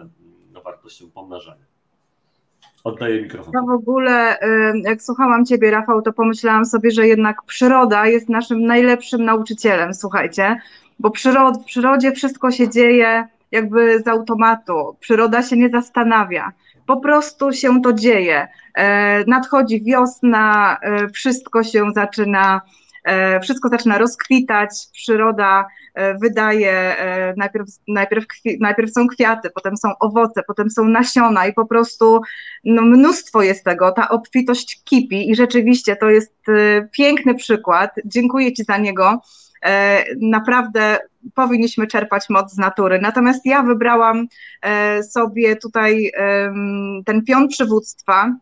[0.52, 1.64] no, wartością pomnażania?
[2.84, 3.52] Oddaję mikrofon.
[3.54, 4.38] Ja w ogóle,
[4.84, 10.60] jak słuchałam Ciebie, Rafał, to pomyślałam sobie, że jednak przyroda jest naszym najlepszym nauczycielem, słuchajcie,
[10.98, 14.96] bo w przyrodzie wszystko się dzieje jakby z automatu.
[15.00, 16.52] Przyroda się nie zastanawia.
[16.87, 18.48] Po prostu się to dzieje.
[18.74, 22.60] E, nadchodzi wiosna, e, wszystko się zaczyna,
[23.42, 28.24] wszystko zaczyna rozkwitać, przyroda E, wydaje, e, najpierw, najpierw,
[28.60, 32.20] najpierw są kwiaty, potem są owoce, potem są nasiona i po prostu
[32.64, 38.52] no, mnóstwo jest tego, ta obfitość kipi i rzeczywiście to jest e, piękny przykład, dziękuję
[38.52, 39.20] Ci za niego,
[40.20, 40.98] naprawdę
[41.34, 42.98] powinniśmy czerpać moc z natury.
[43.02, 44.26] Natomiast ja wybrałam
[45.10, 46.12] sobie tutaj
[47.06, 48.32] ten pion przywództwa,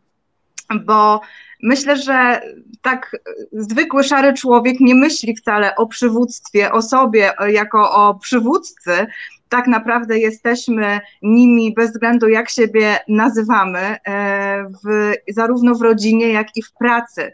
[0.85, 1.21] bo
[1.63, 2.41] myślę, że
[2.83, 3.17] tak
[3.53, 9.07] zwykły szary człowiek nie myśli wcale o przywództwie, o sobie jako o przywódcy.
[9.49, 16.47] Tak naprawdę jesteśmy nimi bez względu jak siebie nazywamy, e, w, zarówno w rodzinie, jak
[16.57, 17.33] i w pracy.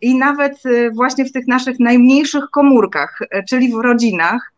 [0.00, 4.52] I nawet e, właśnie w tych naszych najmniejszych komórkach, e, czyli w rodzinach,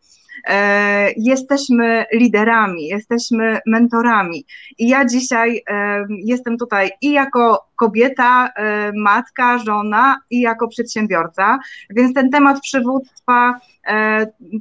[1.17, 4.45] jesteśmy liderami, jesteśmy mentorami.
[4.77, 11.59] I ja dzisiaj e, jestem tutaj i jako kobieta, e, matka, żona, i jako przedsiębiorca,
[11.89, 13.59] więc ten temat przywództwa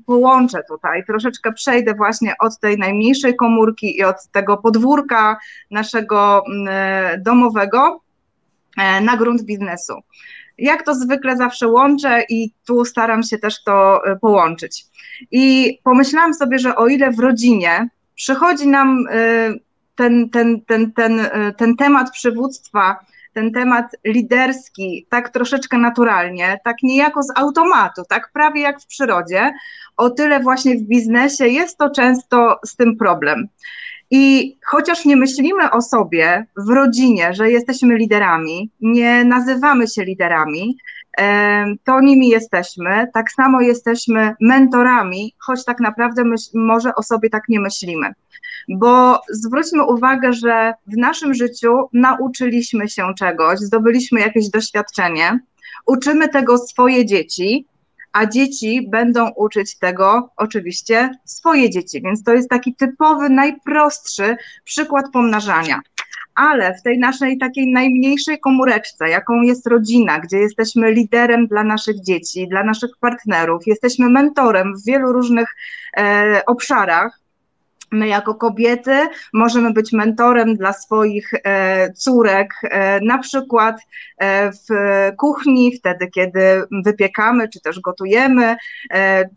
[0.06, 1.04] połączę tutaj.
[1.04, 5.36] Troszeczkę przejdę właśnie od tej najmniejszej komórki i od tego podwórka
[5.70, 6.44] naszego
[7.18, 8.00] domowego
[9.02, 9.94] na grunt biznesu.
[10.58, 14.84] Jak to zwykle zawsze łączę i tu staram się też to połączyć.
[15.30, 19.60] I pomyślałam sobie, że o ile w rodzinie przychodzi nam y,
[19.94, 22.96] ten, ten, ten, ten, y, ten temat przywództwa,
[23.32, 29.52] ten temat liderski, tak troszeczkę naturalnie, tak niejako z automatu, tak prawie jak w przyrodzie,
[29.96, 33.48] o tyle właśnie w biznesie jest to często z tym problem.
[34.16, 40.76] I chociaż nie myślimy o sobie w rodzinie, że jesteśmy liderami, nie nazywamy się liderami,
[41.84, 43.06] to nimi jesteśmy.
[43.14, 48.12] Tak samo jesteśmy mentorami, choć tak naprawdę myśl, może o sobie tak nie myślimy.
[48.68, 55.38] Bo zwróćmy uwagę, że w naszym życiu nauczyliśmy się czegoś, zdobyliśmy jakieś doświadczenie,
[55.86, 57.66] uczymy tego swoje dzieci,
[58.14, 62.02] a dzieci będą uczyć tego oczywiście swoje dzieci.
[62.02, 65.80] Więc to jest taki typowy, najprostszy przykład pomnażania.
[66.34, 72.02] Ale w tej naszej takiej najmniejszej komóreczce, jaką jest rodzina, gdzie jesteśmy liderem dla naszych
[72.02, 75.48] dzieci, dla naszych partnerów, jesteśmy mentorem w wielu różnych
[75.96, 77.20] e, obszarach,
[77.94, 83.76] My jako kobiety możemy być mentorem dla swoich e, córek, e, na przykład
[84.18, 84.66] e, w
[85.16, 88.56] kuchni, wtedy kiedy wypiekamy, czy też gotujemy,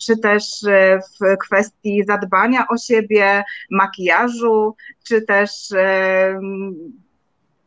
[0.02, 0.44] czy też
[1.20, 5.52] w kwestii zadbania o siebie, makijażu, czy też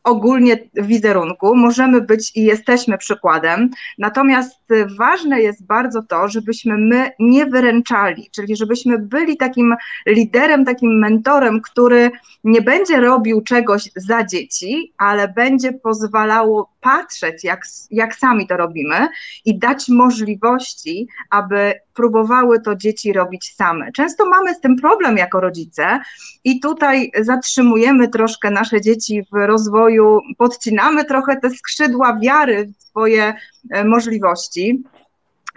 [0.04, 4.60] ogólnie wizerunku, możemy być i jesteśmy przykładem, natomiast
[4.98, 11.60] ważne jest bardzo to, żebyśmy my nie wyręczali, czyli żebyśmy byli takim liderem, takim mentorem,
[11.60, 12.10] który
[12.44, 19.08] nie będzie robił czegoś za dzieci, ale będzie pozwalało patrzeć, jak, jak sami to robimy
[19.44, 23.92] i dać możliwości, aby próbowały to dzieci robić same.
[23.92, 26.00] Często mamy z tym problem jako rodzice
[26.44, 33.34] i tutaj zatrzymujemy troszkę nasze dzieci w rozwoju, podcinamy trochę te skrzydła wiary w swoje
[33.70, 34.82] e, możliwości.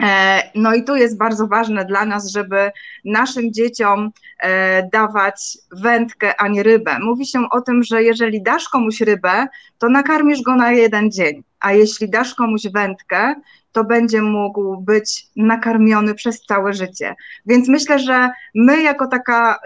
[0.02, 2.72] E, no i tu jest bardzo ważne dla nas, żeby
[3.06, 7.00] naszym dzieciom e, dawać wędkę, a nie rybę.
[7.00, 11.44] Mówi się o tym, że jeżeli dasz komuś rybę, to nakarmisz go na jeden dzień,
[11.64, 13.36] a jeśli dasz komuś wędkę,
[13.74, 17.16] to będzie mógł być nakarmiony przez całe życie.
[17.46, 19.60] Więc myślę, że my, jako taka y,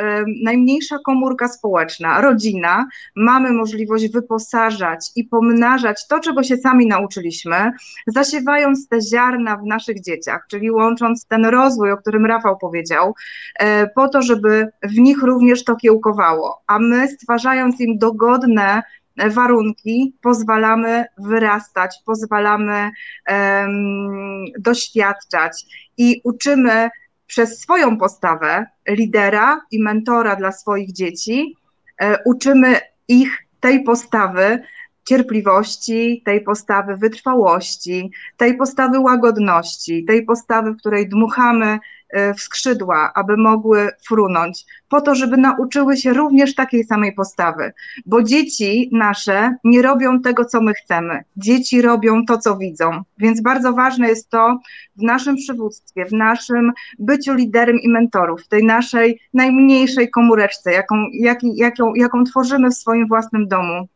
[0.43, 7.71] najmniejsza komórka społeczna, rodzina, mamy możliwość wyposażać i pomnażać to, czego się sami nauczyliśmy,
[8.07, 13.13] zasiewając te ziarna w naszych dzieciach, czyli łącząc ten rozwój, o którym Rafał powiedział,
[13.61, 18.83] y, po to, żeby w nich również to kiełkowało, a my stwarzając im dogodne
[19.29, 22.91] warunki pozwalamy wyrastać, pozwalamy
[23.29, 25.65] um, doświadczać
[25.97, 26.89] i uczymy
[27.27, 31.55] przez swoją postawę lidera i mentora dla swoich dzieci,
[32.01, 34.61] e, uczymy ich tej postawy
[35.07, 41.79] cierpliwości, tej postawy wytrwałości, tej postawy łagodności, tej postawy, w której dmuchamy
[42.37, 47.73] w skrzydła, aby mogły frunąć, po to, żeby nauczyły się również takiej samej postawy,
[48.05, 51.23] bo dzieci nasze nie robią tego, co my chcemy.
[51.37, 53.03] Dzieci robią to, co widzą.
[53.17, 54.59] Więc bardzo ważne jest to
[54.95, 60.95] w naszym przywództwie, w naszym byciu liderem i mentorów, w tej naszej najmniejszej komóreczce, jaką,
[61.13, 63.87] jak, jaką, jaką tworzymy w swoim własnym domu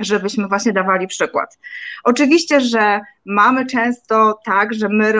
[0.00, 1.58] żebyśmy właśnie dawali przykład.
[2.04, 5.12] Oczywiście, że mamy często tak, że my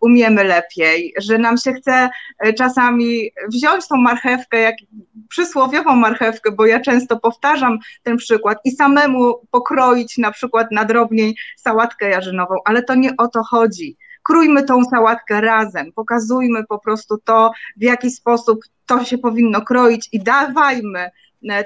[0.00, 4.74] umiemy lepiej, że nam się chce e, czasami wziąć tą marchewkę, jak
[5.28, 11.36] przysłowiową marchewkę, bo ja często powtarzam ten przykład i samemu pokroić na przykład na drobniej
[11.56, 13.96] sałatkę jarzynową, ale to nie o to chodzi.
[14.22, 20.08] Krójmy tą sałatkę razem, pokazujmy po prostu to, w jaki sposób to się powinno kroić
[20.12, 21.10] i dawajmy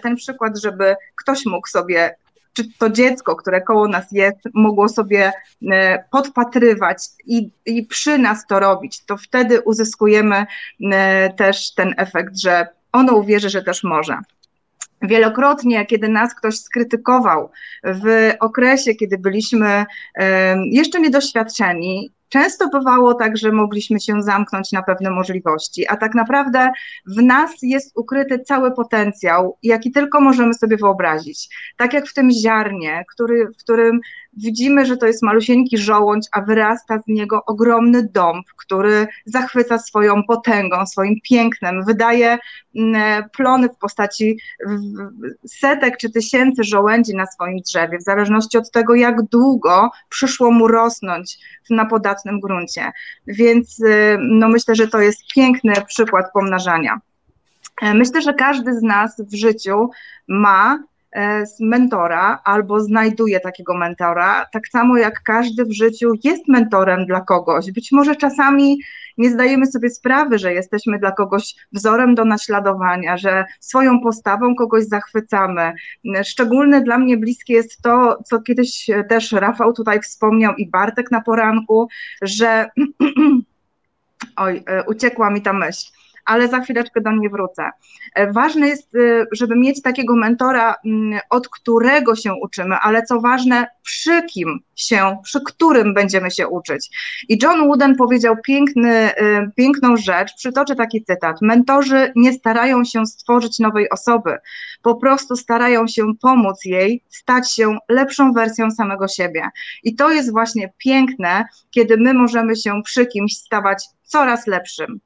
[0.03, 2.15] ten przykład, żeby ktoś mógł sobie,
[2.53, 5.33] czy to dziecko, które koło nas jest, mogło sobie
[5.73, 10.47] e, podpatrywać i, i przy nas to robić, to wtedy uzyskujemy
[10.93, 14.19] e, też ten efekt, że ono uwierzy, że też może.
[15.03, 17.51] Wielokrotnie, kiedy nas ktoś skrytykował
[17.85, 19.87] w okresie, kiedy byliśmy
[20.71, 26.71] jeszcze niedoświadczeni, Często bywało tak, że mogliśmy się zamknąć na pewne możliwości, a tak naprawdę
[27.07, 31.49] w nas jest ukryty cały potencjał, jaki tylko możemy sobie wyobrazić.
[31.77, 34.01] Tak jak w tym ziarnie, który, w którym
[34.39, 40.23] widzimy, że to jest malusieńki żołądź, a wyrasta z niego ogromny dąb, który zachwyca swoją
[40.23, 42.39] potęgą, swoim pięknem, wydaje
[42.77, 44.39] mm, plony w postaci
[45.47, 50.69] setek czy tysięcy żołędzi na swoim drzewie, w zależności od tego, jak długo przyszło mu
[50.69, 51.39] rosnąć
[51.71, 52.93] na podatnym gruncie.
[53.27, 57.01] Więc y, no myślę, że to jest piękny przykład pomnażania.
[57.83, 59.91] E, myślę, że każdy z nas w życiu
[60.29, 60.83] ma
[61.61, 67.73] mentora albo znajduje takiego mentora, tak samo jak każdy w życiu jest mentorem dla kogoś.
[67.73, 68.79] Być może czasami
[69.19, 74.85] nie zdajemy sobie sprawy, że jesteśmy dla kogoś wzorem do naśladowania, że swoją postawą kogoś
[74.85, 75.73] zachwycamy.
[76.25, 81.21] Szczególne dla mnie bliskie jest to, co kiedyś też Rafał tutaj wspomniał i Bartek na
[81.21, 81.89] poranku,
[82.23, 82.69] że
[84.37, 85.98] oj, e, uciekła mi ta myśl
[86.29, 87.71] ale za chwileczkę do niej wrócę.
[88.15, 93.21] E, ważne jest, y, żeby mieć takiego mentora, mm, od którego się uczymy, ale co
[93.21, 96.91] ważne, przy kim się, przy którym będziemy się uczyć.
[97.29, 101.37] I John Wooden powiedział piękny, y, piękną rzecz, przytoczę taki cytat.
[101.43, 104.39] Mentorzy nie starają się stworzyć nowej osoby,
[104.83, 109.49] po prostu starają się pomóc jej stać się lepszą wersją samego siebie.
[109.83, 115.01] I to jest właśnie piękne, kiedy my możemy się przy kimś stawać coraz lepszym.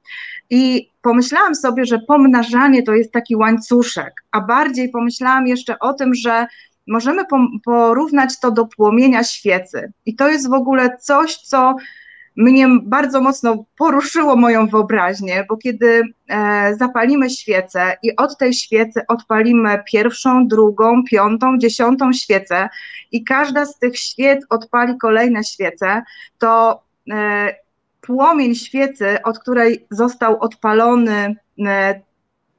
[0.54, 6.14] I pomyślałam sobie, że pomnażanie to jest taki łańcuszek, a bardziej pomyślałam jeszcze o tym,
[6.14, 6.46] że
[6.86, 7.22] możemy
[7.64, 9.92] porównać to do płomienia świecy.
[10.06, 11.76] I to jest w ogóle coś, co
[12.36, 19.00] mnie bardzo mocno poruszyło moją wyobraźnię, bo kiedy e, zapalimy świecę i od tej świecy
[19.08, 22.68] odpalimy pierwszą, drugą, piątą, dziesiątą świecę
[23.12, 26.02] i każda z tych świec odpali kolejne świece,
[26.38, 27.61] to e,
[28.02, 31.36] płomień świecy, od której został odpalony
[31.66, 32.00] e,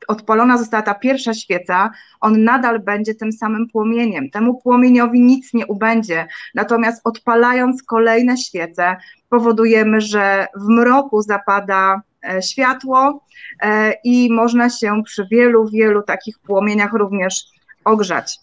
[0.08, 4.30] odpalona została ta pierwsza świeca, on nadal będzie tym samym płomieniem.
[4.30, 6.28] Temu płomieniowi nic nie ubędzie.
[6.56, 8.96] Natomiast odpalając kolejne świece,
[9.30, 13.24] powodujemy, że w mroku zapada e, światło
[13.62, 17.46] e, i można się przy wielu, wielu takich płomieniach również
[17.86, 18.40] ogrzać.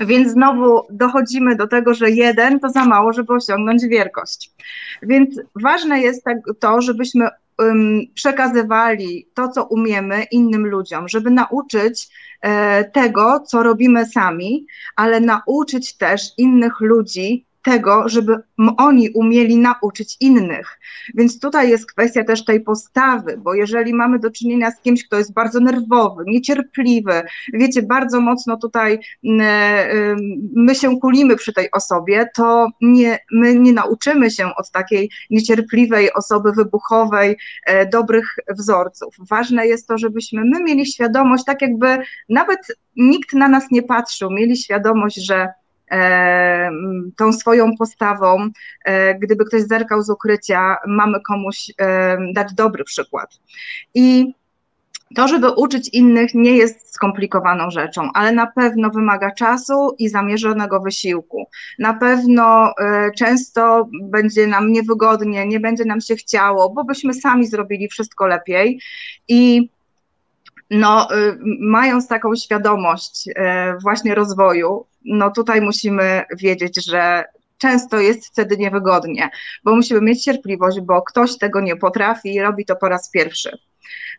[0.00, 4.50] Więc znowu dochodzimy do tego, że jeden to za mało, żeby osiągnąć wielkość.
[5.02, 7.28] Więc ważne jest tak to, żebyśmy
[8.14, 12.08] przekazywali to, co umiemy innym ludziom, żeby nauczyć
[12.40, 18.36] e, tego, co robimy sami, ale nauczyć też innych ludzi tego, żeby
[18.78, 20.78] oni umieli nauczyć innych.
[21.14, 25.18] Więc tutaj jest kwestia też tej postawy, bo jeżeli mamy do czynienia z kimś, kto
[25.18, 27.22] jest bardzo nerwowy, niecierpliwy,
[27.52, 28.98] wiecie, bardzo mocno tutaj
[30.56, 36.12] my się kulimy przy tej osobie, to nie, my nie nauczymy się od takiej niecierpliwej
[36.12, 39.14] osoby wybuchowej e, dobrych wzorców.
[39.30, 41.98] Ważne jest to, żebyśmy my mieli świadomość, tak jakby
[42.28, 42.60] nawet
[42.96, 45.61] nikt na nas nie patrzył, mieli świadomość, że E,
[47.16, 48.48] tą swoją postawą,
[48.84, 53.40] e, gdyby ktoś zerkał z ukrycia, mamy komuś e, dać dobry przykład.
[53.94, 54.34] I
[55.14, 60.80] to, żeby uczyć innych, nie jest skomplikowaną rzeczą, ale na pewno wymaga czasu i zamierzonego
[60.80, 61.46] wysiłku.
[61.78, 62.74] Na pewno
[63.18, 68.80] często będzie nam niewygodnie, nie będzie nam się chciało, bo byśmy sami zrobili wszystko lepiej
[69.28, 69.70] i
[70.70, 71.08] no,
[71.60, 73.28] mając taką świadomość
[73.82, 77.24] właśnie rozwoju, no tutaj musimy wiedzieć, że
[77.58, 79.30] często jest wtedy niewygodnie,
[79.64, 83.58] bo musimy mieć cierpliwość, bo ktoś tego nie potrafi i robi to po raz pierwszy.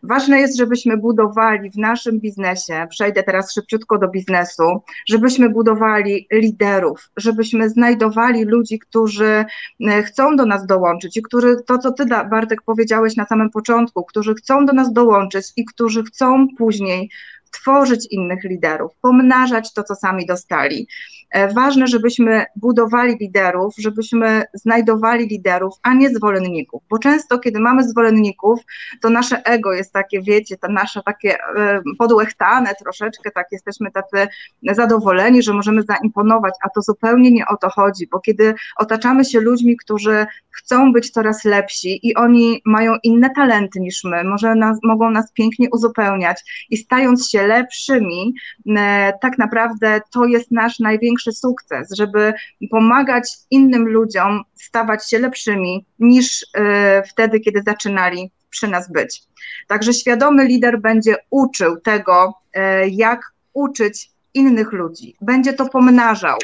[0.02, 7.10] Ważne jest, żebyśmy budowali w naszym biznesie, przejdę teraz szybciutko do biznesu, żebyśmy budowali liderów,
[7.16, 9.44] żebyśmy znajdowali ludzi, którzy
[9.88, 14.04] e, chcą do nas dołączyć i którzy, to co ty Bartek powiedziałeś na samym początku,
[14.04, 17.10] którzy chcą do nas dołączyć i którzy chcą później
[17.54, 20.88] tworzyć innych liderów, pomnażać to, co sami dostali.
[21.34, 27.88] E, ważne, żebyśmy budowali liderów, żebyśmy znajdowali liderów, a nie zwolenników, bo często, kiedy mamy
[27.88, 28.60] zwolenników,
[29.02, 34.28] to nasze ego jest takie, wiecie, to nasze takie e, podłechtane troszeczkę, tak jesteśmy tacy
[34.62, 39.40] zadowoleni, że możemy zaimponować, a to zupełnie nie o to chodzi, bo kiedy otaczamy się
[39.40, 44.78] ludźmi, którzy chcą być coraz lepsi i oni mają inne talenty niż my, może nas,
[44.82, 48.34] mogą nas pięknie uzupełniać i stając się lepszymi,
[48.76, 52.34] e, tak naprawdę to jest nasz największy sukces, żeby
[52.70, 59.22] pomagać innym ludziom stawać się lepszymi niż e, wtedy, kiedy zaczynali przy nas być.
[59.68, 66.38] Także świadomy lider będzie uczył tego, e, jak uczyć innych ludzi, będzie to pomnażał.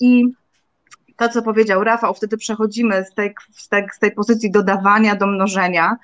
[0.00, 0.24] I
[1.16, 5.26] to, co powiedział Rafał, wtedy przechodzimy z tej, z tej, z tej pozycji dodawania do
[5.26, 5.96] mnożenia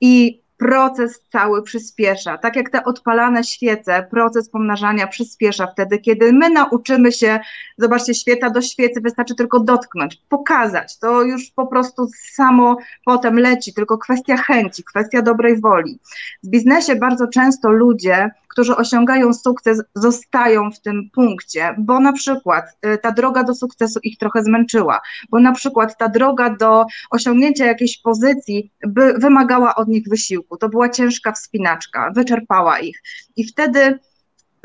[0.00, 2.38] i proces cały przyspiesza.
[2.38, 7.40] Tak jak te odpalane świece, proces pomnażania przyspiesza wtedy, kiedy my nauczymy się,
[7.78, 10.98] zobaczcie, świeca do świecy wystarczy tylko dotknąć, pokazać.
[10.98, 15.98] To już po prostu samo potem leci, tylko kwestia chęci, kwestia dobrej woli.
[16.42, 22.76] W biznesie bardzo często ludzie którzy osiągają sukces, zostają w tym punkcie, bo na przykład
[22.86, 27.66] y, ta droga do sukcesu ich trochę zmęczyła, bo na przykład ta droga do osiągnięcia
[27.66, 30.45] jakiejś pozycji by wymagała od nich wysiłku.
[30.60, 33.02] To była ciężka wspinaczka, wyczerpała ich.
[33.36, 33.98] I wtedy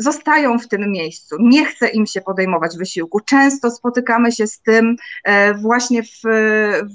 [0.01, 3.19] zostają w tym miejscu, nie chce im się podejmować wysiłku.
[3.19, 6.21] Często spotykamy się z tym e, właśnie w,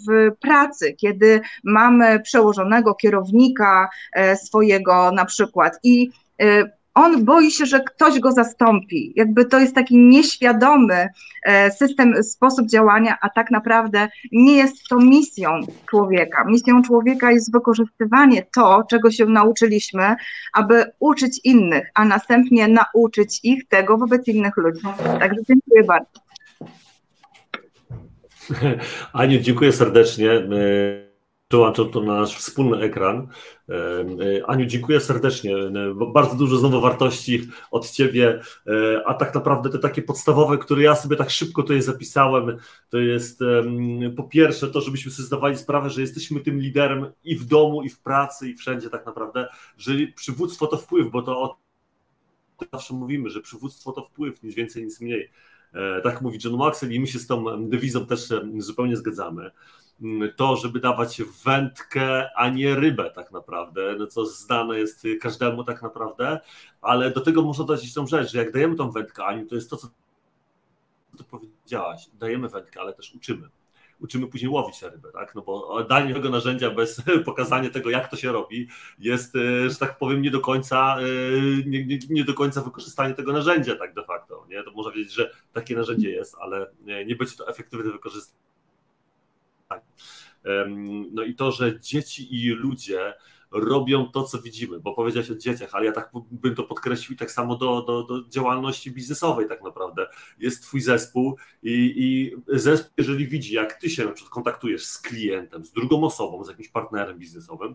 [0.08, 6.10] w pracy, kiedy mamy przełożonego kierownika e, swojego na przykład i
[6.42, 9.12] e, on boi się, że ktoś go zastąpi.
[9.16, 11.08] Jakby to jest taki nieświadomy
[11.42, 16.44] e, system, sposób działania, a tak naprawdę nie jest to misją człowieka.
[16.44, 20.16] Misją człowieka jest wykorzystywanie to, czego się nauczyliśmy,
[20.52, 24.82] aby uczyć innych, a następnie nauczyć ich tego wobec innych ludzi.
[25.20, 26.20] Także dziękuję bardzo.
[29.12, 30.30] Aniu, dziękuję serdecznie
[31.48, 33.28] przełączam to na nasz wspólny ekran.
[33.68, 35.56] E, Aniu, dziękuję serdecznie.
[36.14, 40.94] Bardzo dużo znowu wartości od Ciebie, e, a tak naprawdę te takie podstawowe, które ja
[40.94, 42.56] sobie tak szybko tutaj zapisałem,
[42.90, 43.40] to jest
[44.16, 47.88] po pierwsze to, żebyśmy sobie zdawali sprawę, że jesteśmy tym liderem i w domu, i
[47.88, 51.56] w pracy, i wszędzie tak naprawdę, że przywództwo to wpływ, bo to o
[52.72, 55.30] zawsze mówimy, że przywództwo to wpływ, nic więcej, nic mniej.
[55.74, 58.28] E, tak mówi John Maxwell i my się z tą dewizą też
[58.58, 59.50] zupełnie zgadzamy.
[60.36, 65.82] To, żeby dawać wędkę, a nie rybę tak naprawdę, no co znane jest każdemu tak
[65.82, 66.40] naprawdę,
[66.80, 69.70] ale do tego można dodać tą rzecz, że jak dajemy tą wędkę, Aniu, to jest
[69.70, 69.88] to, co
[71.16, 73.48] ty powiedziałaś, dajemy wędkę, ale też uczymy.
[74.00, 75.34] Uczymy później łowić tę rybę, tak?
[75.34, 78.68] No bo danie tego narzędzia bez pokazania tego, jak to się robi,
[78.98, 81.02] jest, e, że tak powiem, nie do końca, e,
[81.66, 84.46] nie, nie, nie do końca wykorzystanie tego narzędzia, tak de facto.
[84.48, 84.62] Nie?
[84.62, 86.70] To można wiedzieć, że takie narzędzie jest, ale
[87.06, 88.46] nie będzie to efektywne wykorzystanie
[91.10, 93.14] no i to, że dzieci i ludzie
[93.50, 97.18] robią to, co widzimy, bo powiedziałeś o dzieciach, ale ja tak bym to podkreślił i
[97.18, 100.06] tak samo do, do, do działalności biznesowej tak naprawdę.
[100.38, 104.98] Jest twój zespół i, i zespół, jeżeli widzi, jak ty się na przykład kontaktujesz z
[104.98, 107.74] klientem, z drugą osobą, z jakimś partnerem biznesowym,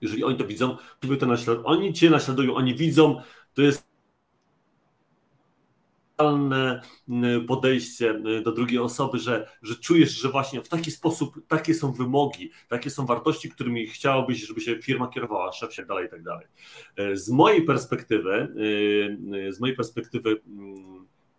[0.00, 3.22] jeżeli oni to widzą, to oni cię naśladują, oni widzą,
[3.54, 3.93] to jest
[7.48, 12.50] podejście do drugiej osoby, że, że czujesz, że właśnie w taki sposób takie są wymogi,
[12.68, 16.46] takie są wartości, którymi chciałobyś, żeby się firma kierowała, szef się dalej i tak dalej.
[17.14, 18.54] Z mojej perspektywy,
[19.50, 20.40] z mojej perspektywy,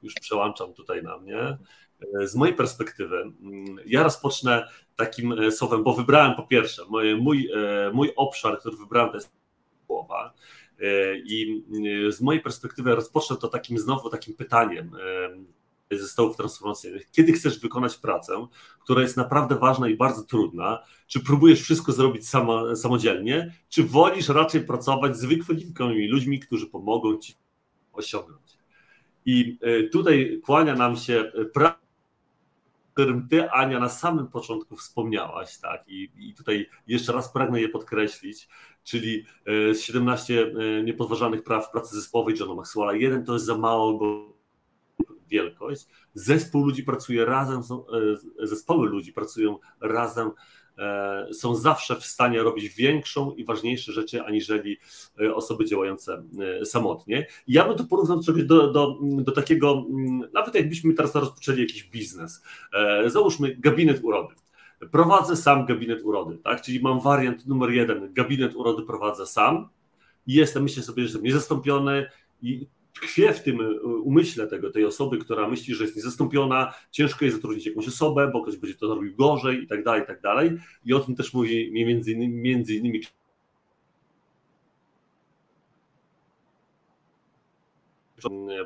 [0.01, 1.57] już przełączam tutaj na mnie,
[2.23, 3.31] z mojej perspektywy,
[3.85, 7.49] ja rozpocznę takim słowem, bo wybrałem po pierwsze, mój, mój,
[7.93, 9.35] mój obszar, który wybrałem to jest
[9.87, 10.33] głowa.
[10.81, 11.63] E, I
[12.07, 14.91] e, z mojej perspektywy rozpocznę to takim znowu takim pytaniem
[15.91, 17.11] e, ze stołów transformacyjnych.
[17.11, 18.47] Kiedy chcesz wykonać pracę,
[18.83, 20.83] która jest naprawdę ważna i bardzo trudna?
[21.07, 27.17] Czy próbujesz wszystko zrobić samo, samodzielnie, czy wolisz raczej pracować z wykwalifikowanymi ludźmi, którzy pomogą
[27.17, 27.33] ci
[27.93, 28.57] osiągnąć?
[29.25, 29.57] I
[29.91, 31.85] tutaj kłania nam się praca
[32.95, 37.69] którym ty, Ania, na samym początku wspomniałaś, tak, i, i tutaj jeszcze raz pragnę je
[37.69, 38.47] podkreślić,
[38.85, 39.25] czyli
[39.79, 42.93] 17 e, e, niepodważalnych praw pracy zespołowej Johna Maxwella.
[42.93, 44.35] Jeden to jest za mało, bo
[45.27, 45.87] wielkość.
[46.13, 47.59] Zespół ludzi pracuje razem,
[48.39, 50.31] e, zespoły ludzi pracują razem
[51.31, 54.77] są zawsze w stanie robić większą i ważniejsze rzeczy aniżeli
[55.33, 56.23] osoby działające
[56.63, 57.27] samotnie.
[57.47, 62.43] Ja bym to porównał do, do, do takiego, mm, nawet jakbyśmy teraz rozpoczęli jakiś biznes.
[63.07, 64.35] Załóżmy gabinet urody.
[64.91, 66.61] Prowadzę sam gabinet urody, tak?
[66.61, 69.69] Czyli mam wariant numer jeden, gabinet urody prowadzę sam
[70.27, 72.05] i jestem, myślę sobie, że jestem niezastąpiony
[72.41, 77.25] i tkwie w tym e, umyśle tego, tej osoby, która myśli, że jest niezastąpiona, ciężko
[77.25, 80.21] jest zatrudnić jakąś osobę, bo ktoś będzie to robił gorzej i tak dalej, i tak
[80.21, 80.51] dalej.
[80.85, 83.01] I o tym też mówi między innymi, między innymi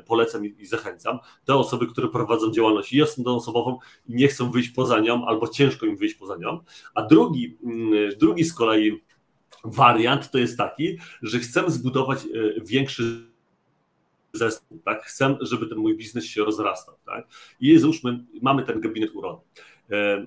[0.06, 1.18] polecam i zachęcam.
[1.44, 3.78] Te osoby, które prowadzą działalność jednoosobową
[4.08, 6.60] i nie chcą wyjść poza nią, albo ciężko im wyjść poza nią.
[6.94, 9.02] A drugi, mm, drugi z kolei
[9.64, 12.28] wariant to jest taki, że chcemy zbudować e,
[12.64, 13.30] większy
[14.32, 15.02] zespół, tak?
[15.02, 17.28] Chcę, żeby ten mój biznes się rozrastał, tak?
[17.60, 19.42] I załóżmy, mamy ten gabinet urody.
[19.90, 20.26] E,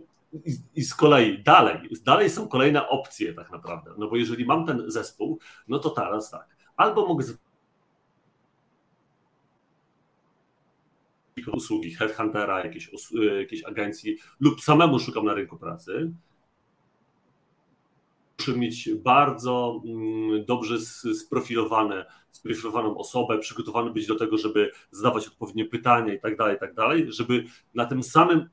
[0.75, 4.83] I, z kolei dalej, dalej są kolejne opcje tak naprawdę, no bo jeżeli mam ten
[4.91, 7.25] zespół, no to teraz tak, albo mogę
[11.53, 12.91] usługi headhuntera, jakiejś,
[13.37, 16.13] jakiejś agencji lub samemu szukam na rynku pracy,
[18.39, 20.79] muszę mieć bardzo mm, dobrze
[21.13, 26.59] sprofilowane, sprofilowaną osobę, przygotowany być do tego, żeby zadawać odpowiednie pytania i tak dalej, i
[26.59, 28.49] tak dalej, żeby na tym samym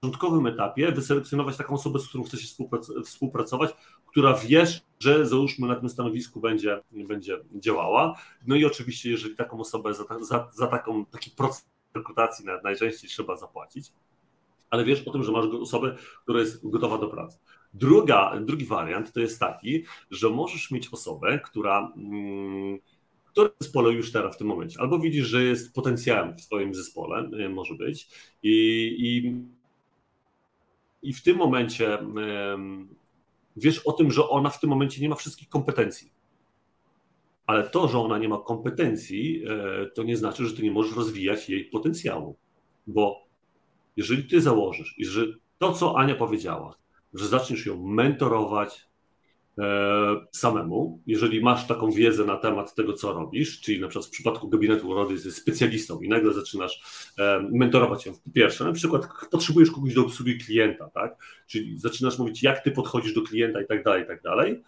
[0.00, 2.48] początkowym etapie wyselekcjonować taką osobę, z którą chce się
[3.04, 3.70] współpracować,
[4.06, 8.18] która wiesz, że załóżmy na tym stanowisku będzie, będzie działała.
[8.46, 13.36] No i oczywiście, jeżeli taką osobę za, za, za taką, taki proces rekrutacji najczęściej trzeba
[13.36, 13.92] zapłacić,
[14.70, 17.38] ale wiesz o tym, że masz osobę, która jest gotowa do pracy.
[17.74, 22.78] Druga, drugi wariant to jest taki, że możesz mieć osobę, która, mm,
[23.24, 26.74] która w zespole już teraz w tym momencie, albo widzisz, że jest potencjałem w Twoim
[26.74, 28.08] zespole, y, może być,
[28.42, 28.52] i,
[28.98, 29.34] i,
[31.08, 31.98] i w tym momencie
[33.56, 36.10] wiesz o tym, że ona w tym momencie nie ma wszystkich kompetencji.
[37.46, 39.44] Ale to, że ona nie ma kompetencji,
[39.94, 42.36] to nie znaczy, że ty nie możesz rozwijać jej potencjału.
[42.86, 43.26] Bo
[43.96, 45.26] jeżeli ty założysz, i że
[45.58, 46.74] to, co Ania powiedziała,
[47.14, 48.88] że zaczniesz ją mentorować,
[49.58, 54.10] E, samemu, jeżeli masz taką wiedzę na temat tego, co robisz, czyli na przykład w
[54.10, 56.80] przypadku gabinetu urody jesteś specjalistą i nagle zaczynasz
[57.18, 58.12] e, mentorować się.
[58.12, 61.16] Po pierwsze, na przykład potrzebujesz kogoś do obsługi klienta, tak?
[61.46, 64.62] Czyli zaczynasz mówić, jak ty podchodzisz do klienta i tak dalej, i tak dalej.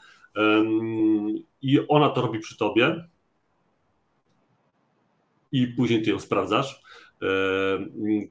[1.62, 3.09] I ona to robi przy tobie
[5.53, 6.82] i później ty ją sprawdzasz,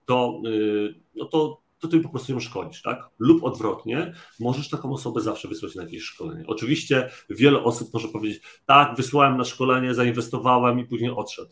[0.06, 3.10] to, y, no to to ty po prostu ją szkolisz, tak?
[3.20, 6.44] Lub odwrotnie, możesz taką osobę zawsze wysłać na jakieś szkolenie.
[6.48, 11.52] Oczywiście wiele osób może powiedzieć, tak, wysłałem na szkolenie, zainwestowałem i później odszedł.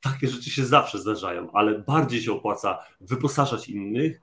[0.00, 4.20] Takie rzeczy się zawsze zdarzają, ale bardziej się opłaca wyposażać innych,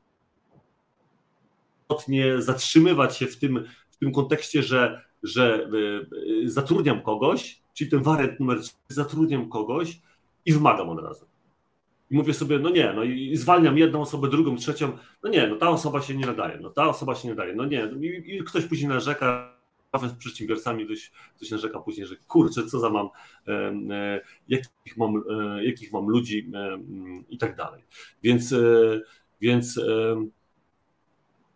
[2.07, 6.05] nie zatrzymywać się w tym, w tym kontekście, że, że y,
[6.43, 9.99] y, zatrudniam kogoś, czyli ten wariant numer 3, zatrudniam kogoś
[10.45, 11.25] i wymagam od razu.
[12.11, 15.55] I mówię sobie, no nie, no i zwalniam jedną osobę, drugą, trzecią, no nie, no
[15.55, 18.43] ta osoba się nie nadaje, no ta osoba się nie nadaje, no nie, i, i
[18.43, 19.57] ktoś później narzeka,
[19.99, 23.09] z przedsiębiorcami ktoś, ktoś narzeka później, że kurczę, co za mam,
[23.47, 23.51] e,
[23.91, 26.79] e, jakich, mam e, jakich mam ludzi e,
[27.29, 27.83] i tak dalej.
[28.23, 28.57] Więc, e,
[29.41, 30.25] więc, e,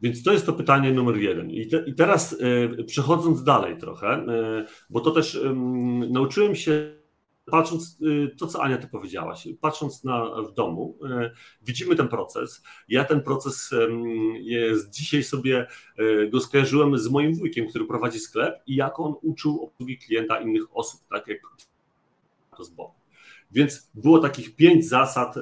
[0.05, 1.51] więc to jest to pytanie numer jeden.
[1.51, 2.37] I, te, i teraz
[2.87, 4.25] przechodząc dalej trochę,
[4.89, 5.39] bo to też
[6.09, 6.95] nauczyłem się
[7.45, 10.97] patrząc y, to, co Ania ty powiedziałaś, patrząc na, w domu,
[11.61, 12.63] widzimy ten proces.
[12.87, 13.71] Ja ten proces
[14.39, 15.67] jest, dzisiaj sobie
[16.31, 20.77] go skojarzyłem z moim wujkiem, który prowadzi sklep i jak on uczył obsługi klienta innych
[20.77, 21.39] osób, tak jak
[22.57, 23.04] to z boku.
[23.55, 25.35] Więc było takich pięć zasad,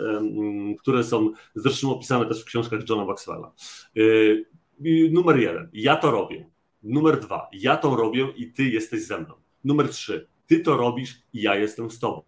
[0.79, 3.51] które są zresztą opisane też w książkach Johna Maxwella.
[5.11, 6.49] Numer jeden, ja to robię.
[6.83, 9.33] Numer dwa, ja to robię i ty jesteś ze mną.
[9.63, 12.21] Numer trzy, ty to robisz i ja jestem z tobą.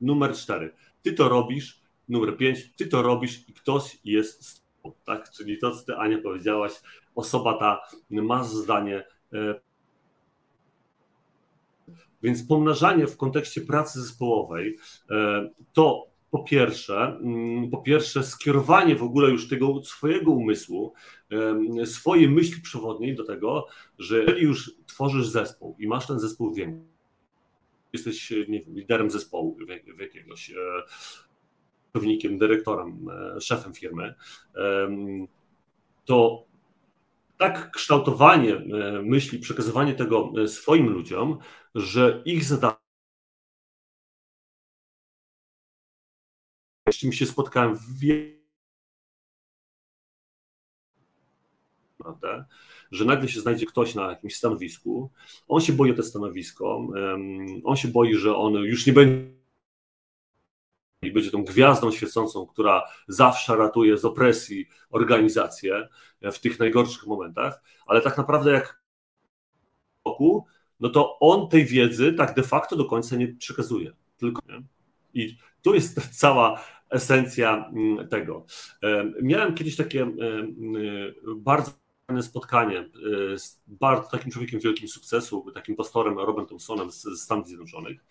[0.00, 0.74] Numer cztery.
[1.02, 1.80] Ty to robisz.
[2.08, 2.70] Numer pięć.
[2.76, 4.96] Ty to robisz i ktoś jest z tobą.
[5.04, 5.30] Tak?
[5.30, 6.72] Czyli to, co ty, Ania, powiedziałaś,
[7.14, 9.06] osoba ta ma zdanie.
[12.22, 14.76] E, więc pomnażanie w kontekście pracy zespołowej
[15.10, 20.92] e, to po pierwsze, mm, po pierwsze skierowanie w ogóle już tego swojego umysłu,
[21.84, 23.66] swojej myśli przewodniej do tego,
[23.98, 26.86] że jeżeli już tworzysz zespół i masz ten zespół większy,
[27.92, 29.56] jesteś nie wiem, liderem zespołu
[29.96, 30.52] w, jakiegoś
[31.92, 34.14] pracownikiem, dyrektorem, e, szefem firmy,
[36.04, 36.44] to
[37.40, 38.62] tak kształtowanie e,
[39.02, 41.38] myśli, przekazywanie tego e, swoim ludziom,
[41.74, 42.76] że ich zadanie,
[46.90, 47.80] z czym się spotkałem w
[51.98, 52.46] prawda?
[52.90, 55.10] że nagle się znajdzie ktoś na jakimś stanowisku,
[55.48, 56.88] on się boi o to stanowisko,
[57.64, 59.40] on się boi, że on już nie będzie
[61.02, 65.88] i będzie tą gwiazdą świecącą, która zawsze ratuje z opresji organizację
[66.22, 68.82] w tych najgorszych momentach, ale tak naprawdę jak
[70.80, 73.92] no to on tej wiedzy tak de facto do końca nie przekazuje.
[74.16, 74.62] Tylko, nie?
[75.14, 76.60] I tu jest cała
[76.90, 78.46] esencja mm, tego.
[79.22, 80.10] Miałem kiedyś takie
[81.36, 81.72] bardzo
[82.22, 88.04] spotkanie e, z bardzo takim człowiekiem wielkim sukcesu, takim pastorem Robem Thompsonem z, Stanów Zjednoczonych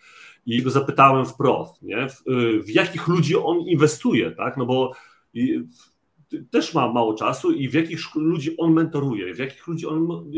[0.46, 2.22] i go zapytałem wprost, nie, w,
[2.64, 4.92] w jakich ludzi on inwestuje, tak, no bo
[5.34, 5.60] i,
[6.50, 10.30] też ma mało czasu i w jakich ludzi on mentoruje, w jakich ludzi on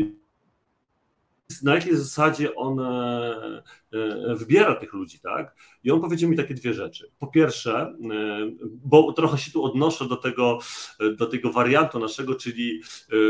[1.63, 5.55] na jakiej zasadzie on e, e, wybiera tych ludzi, tak?
[5.83, 7.11] I on powiedział mi takie dwie rzeczy.
[7.19, 7.95] Po pierwsze, e,
[8.63, 10.59] bo trochę się tu odnoszę do tego,
[11.17, 12.81] do tego wariantu naszego, czyli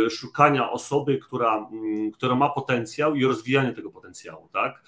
[0.09, 1.70] szukania osoby, która,
[2.14, 4.84] która ma potencjał i rozwijanie tego potencjału, tak?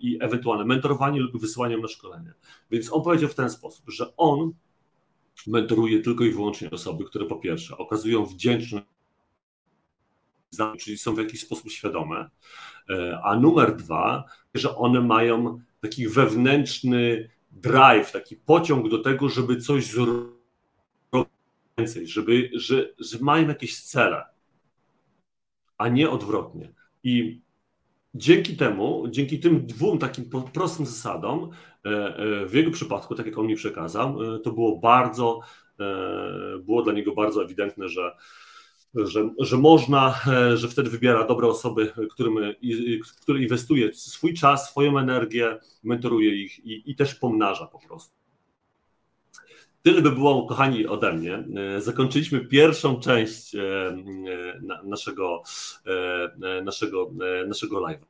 [0.00, 2.32] I ewentualne mentorowanie lub wysyłanie na szkolenie.
[2.70, 4.52] Więc on powiedział w ten sposób, że on
[5.46, 8.86] mentoruje tylko i wyłącznie osoby, które po pierwsze okazują wdzięczność
[10.78, 12.30] czyli są w jakiś sposób świadome.
[12.90, 14.24] E, a numer dwa,
[14.54, 20.38] że one mają taki wewnętrzny drive, taki pociąg do tego, żeby coś zrobić
[21.78, 24.24] więcej, żeby, że, że mają jakieś cele,
[25.78, 26.72] a nie odwrotnie.
[27.04, 27.40] I
[28.14, 31.50] dzięki temu, dzięki tym dwóm takim prostym zasadom,
[31.86, 35.40] e, e, w jego przypadku, tak jak on mi przekazał, to było bardzo,
[36.60, 38.16] było dla niego bardzo ewidentne, że
[38.94, 42.34] że, że można, e, że wtedy wybiera dobre osoby, którym,
[43.22, 48.18] które inwestuje swój czas, swoją energię, mentoruje ich i, i też pomnaża po prostu.
[49.82, 51.44] Tyle by było, kochani, ode mnie.
[51.76, 53.60] E, zakończyliśmy pierwszą część e,
[54.84, 55.42] naszego,
[56.62, 57.10] naszego,
[57.46, 58.07] naszego live'a.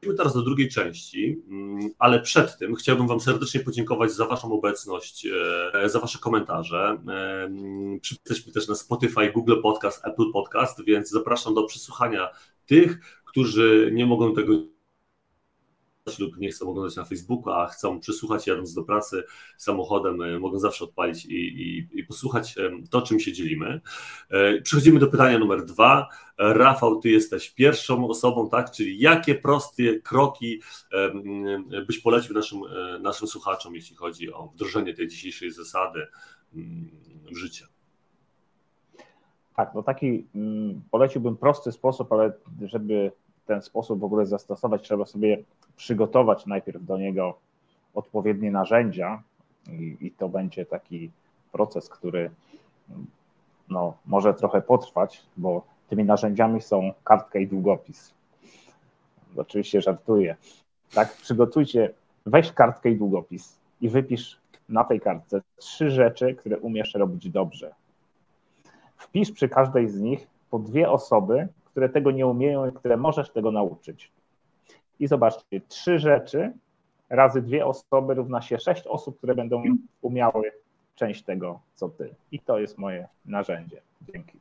[0.00, 4.52] Przechodzimy teraz do drugiej części, mm, ale przed tym chciałbym Wam serdecznie podziękować za Waszą
[4.52, 5.26] obecność,
[5.74, 6.98] e, za Wasze komentarze.
[8.10, 12.28] Jesteśmy też na Spotify, Google Podcast, Apple Podcast, więc zapraszam do przesłuchania
[12.66, 14.52] tych, którzy nie mogą tego
[16.18, 19.24] lub nie chcą oglądać na Facebooku, a chcą przesłuchać jadąc do pracy
[19.56, 22.54] samochodem, e, mogą zawsze odpalić i, i, i posłuchać
[22.90, 23.80] to, czym się dzielimy.
[24.30, 26.08] E, przechodzimy do pytania numer dwa.
[26.38, 28.70] Rafał, ty jesteś pierwszą osobą, tak?
[28.70, 30.60] Czyli jakie proste kroki
[31.86, 36.06] byś polecił naszym, e, naszym słuchaczom, jeśli chodzi o wdrożenie tej dzisiejszej zasady
[37.32, 37.66] w życie?
[39.56, 40.26] Tak, no taki
[40.90, 42.32] poleciłbym prosty sposób, ale
[42.62, 43.12] żeby
[43.46, 45.44] ten sposób w ogóle zastosować, trzeba sobie
[45.80, 47.38] przygotować najpierw do niego
[47.94, 49.22] odpowiednie narzędzia
[49.68, 51.10] i, i to będzie taki
[51.52, 52.30] proces, który
[53.68, 58.14] no, może trochę potrwać, bo tymi narzędziami są kartka i długopis.
[59.36, 60.36] Oczywiście żartuję.
[60.94, 61.94] Tak, przygotujcie,
[62.26, 67.74] weź kartkę i długopis i wypisz na tej kartce trzy rzeczy, które umiesz robić dobrze.
[68.96, 73.30] Wpisz przy każdej z nich po dwie osoby, które tego nie umieją i które możesz
[73.30, 74.10] tego nauczyć.
[75.00, 76.52] I zobaczcie, trzy rzeczy
[77.10, 79.62] razy dwie osoby równa się sześć osób, które będą
[80.02, 80.52] umiały
[80.94, 82.14] część tego, co ty.
[82.32, 83.80] I to jest moje narzędzie.
[84.12, 84.38] Dzięki.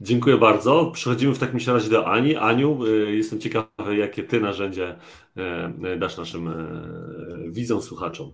[0.00, 0.90] Dziękuję bardzo.
[0.90, 2.36] Przechodzimy w takim razie do Ani.
[2.36, 4.96] Aniu, y, jestem ciekawy, jakie ty narzędzie
[5.94, 8.32] y, dasz naszym y, widzom, słuchaczom.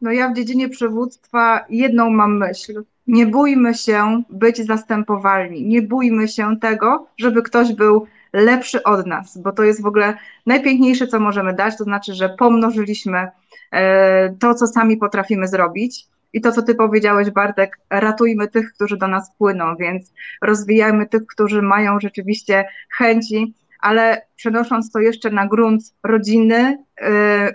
[0.00, 2.84] No ja w dziedzinie przywództwa jedną mam myśl.
[3.06, 5.66] Nie bójmy się być zastępowalni.
[5.66, 10.18] Nie bójmy się tego, żeby ktoś był lepszy od nas, bo to jest w ogóle
[10.46, 11.78] najpiękniejsze, co możemy dać.
[11.78, 13.28] To znaczy, że pomnożyliśmy
[13.72, 16.06] e, to, co sami potrafimy zrobić.
[16.32, 21.26] I to, co ty powiedziałeś, Bartek, ratujmy tych, którzy do nas płyną, więc rozwijajmy tych,
[21.26, 23.54] którzy mają rzeczywiście chęci
[23.86, 26.84] ale przenosząc to jeszcze na grunt rodziny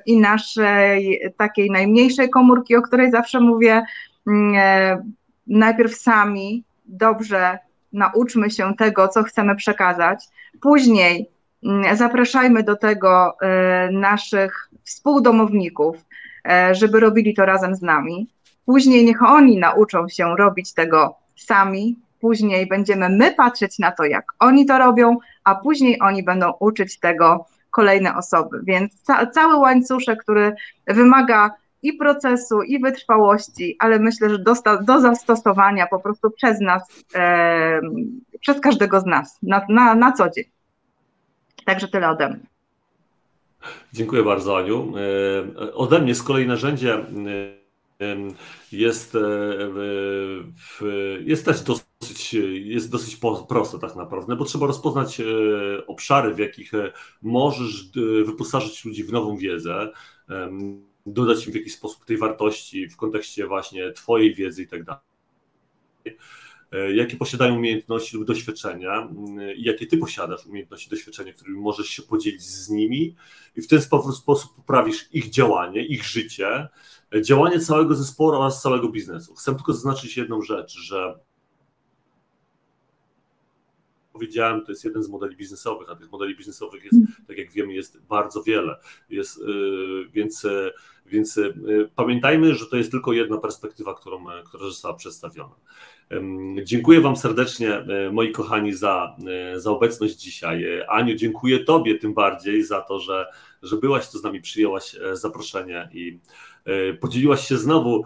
[0.06, 3.84] i naszej takiej najmniejszej komórki, o której zawsze mówię,
[4.26, 4.34] yy,
[5.48, 7.60] najpierw sami dobrze
[7.94, 10.26] nauczmy się tego, co chcemy przekazać,
[10.62, 11.30] później
[11.64, 13.38] yy, zapraszajmy do tego
[13.92, 15.96] naszych współdomowników,
[16.72, 18.28] żeby robili to razem z nami.
[18.66, 24.26] Później niech oni nauczą się robić tego sami, później będziemy my patrzeć na to, jak
[24.40, 28.62] oni to robią, a później oni będą uczyć tego kolejne osoby.
[28.64, 30.56] Więc ca cały łańcuszek, który
[30.88, 31.52] wymaga
[31.84, 37.82] i procesu, i wytrwałości, ale myślę, że do, do zastosowania po prostu przez nas, e,
[38.40, 40.44] przez każdego z nas na, na, na co dzień.
[41.66, 42.46] Także tyle ode mnie.
[43.94, 44.94] Dziękuję bardzo, Aniu.
[45.62, 47.02] E, ode mnie z kolei narzędzie e,
[48.72, 49.18] jest,
[51.26, 51.62] jest też
[52.02, 52.34] dosyć,
[52.64, 55.26] jest dosyć proste tak naprawdę, bo trzeba rozpoznać e,
[55.88, 56.92] obszary, w jakich e,
[57.22, 59.92] możesz e, wyposażyć ludzi w nową wiedzę,
[61.06, 65.02] dodać im w jakiś sposób tej wartości w kontekście właśnie Twojej wiedzy i tak dalej.
[66.94, 69.10] Jakie posiadają umiejętności lub doświadczenia,
[69.56, 73.16] i jakie Ty posiadasz umiejętności, doświadczenia, którymi możesz się podzielić z nimi,
[73.56, 76.68] i w ten sposób poprawisz ich działanie, ich życie,
[77.22, 79.36] działanie całego zespołu oraz całego biznesu.
[79.36, 81.20] Chcę tylko zaznaczyć jedną rzecz, że
[84.22, 87.08] powiedziałem, to jest jeden z modeli biznesowych, a tych modeli biznesowych jest, mm.
[87.28, 88.76] tak jak wiemy, jest bardzo wiele.
[89.10, 89.44] Jest, y,
[90.14, 90.72] więc y,
[91.06, 91.54] więc y,
[91.96, 95.56] pamiętajmy, że to jest tylko jedna perspektywa, którą, która została przedstawiona.
[96.64, 99.16] Dziękuję Wam serdecznie, moi kochani, za,
[99.56, 100.66] za obecność dzisiaj.
[100.90, 103.26] Aniu, dziękuję Tobie tym bardziej za to, że,
[103.64, 106.20] że byłaś tu z nami, przyjęłaś e, zaproszenie i
[106.66, 108.04] e, podzieliłaś się znowu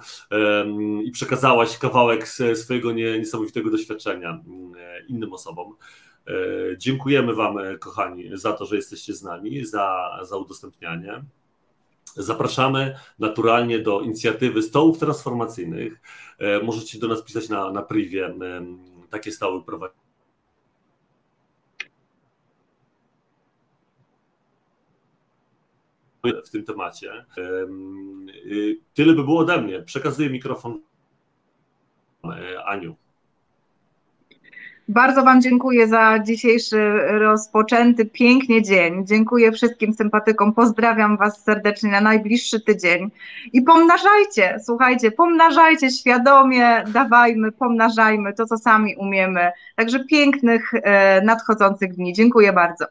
[1.03, 4.43] i przekazałaś kawałek swojego niesamowitego doświadczenia
[5.07, 5.75] innym osobom.
[6.27, 6.31] E,
[6.77, 11.23] dziękujemy Wam, kochani, za to, że jesteście z nami, za, za udostępnianie.
[12.17, 16.01] Zapraszamy naturalnie do inicjatywy stołów transformacyjnych.
[16.63, 18.33] Możecie do nas pisać na, na privie.
[19.09, 20.05] Takie stoły prowadzimy
[26.45, 27.25] w tym temacie.
[28.45, 29.81] Y, tyle by było ode mnie.
[29.81, 30.81] Przekazuję mikrofon
[32.23, 32.95] e, Aniu.
[34.87, 39.05] Bardzo Wam dziękuję za dzisiejszy rozpoczęty pięknie dzień.
[39.07, 40.53] Dziękuję wszystkim sympatykom.
[40.53, 43.11] Pozdrawiam Was serdecznie na najbliższy tydzień.
[43.53, 49.51] I pomnażajcie, słuchajcie, pomnażajcie świadomie, dawajmy, pomnażajmy to, co sami umiemy.
[49.75, 52.13] Także pięknych, e, nadchodzących dni.
[52.13, 52.85] Dziękuję bardzo.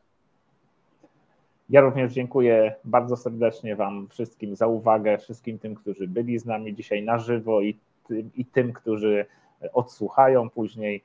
[1.70, 6.74] Ja również dziękuję bardzo serdecznie Wam wszystkim za uwagę, wszystkim tym, którzy byli z nami
[6.74, 7.78] dzisiaj na żywo i
[8.08, 9.26] tym, i tym którzy
[9.72, 11.02] odsłuchają później.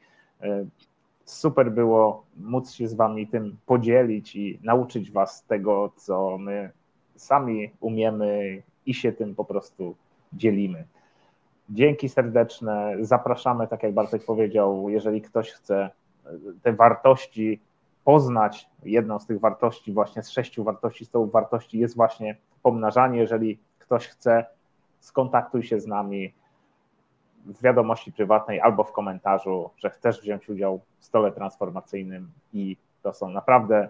[1.26, 6.72] Super było móc się z Wami tym podzielić i nauczyć Was tego, co my
[7.16, 9.96] sami umiemy i się tym po prostu
[10.34, 10.84] dzielimy.
[11.70, 12.96] Dzięki serdeczne.
[13.00, 15.90] Zapraszamy, tak jak Bartek powiedział, jeżeli ktoś chce
[16.64, 17.60] te wartości
[18.04, 23.20] poznać, jedną z tych wartości, właśnie z sześciu wartości, z tą wartości jest właśnie pomnażanie.
[23.20, 24.46] Jeżeli ktoś chce,
[25.00, 26.34] skontaktuj się z nami
[27.46, 33.14] w wiadomości prywatnej albo w komentarzu, że chcesz wziąć udział w stole transformacyjnym i to
[33.14, 33.90] są naprawdę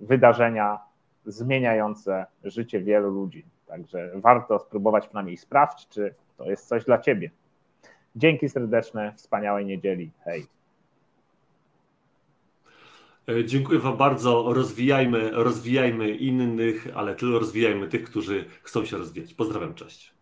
[0.00, 0.78] wydarzenia
[1.26, 3.44] zmieniające życie wielu ludzi.
[3.66, 7.30] Także warto spróbować przynajmniej sprawdzić, czy to jest coś dla Ciebie.
[8.16, 10.10] Dzięki serdeczne, wspaniałej niedzieli.
[10.24, 10.46] Hej.
[13.28, 14.52] E, dziękuję Wam bardzo.
[14.54, 19.34] Rozwijajmy, rozwijajmy innych, ale tylko rozwijajmy tych, którzy chcą się rozwijać.
[19.34, 20.19] Pozdrawiam, cześć.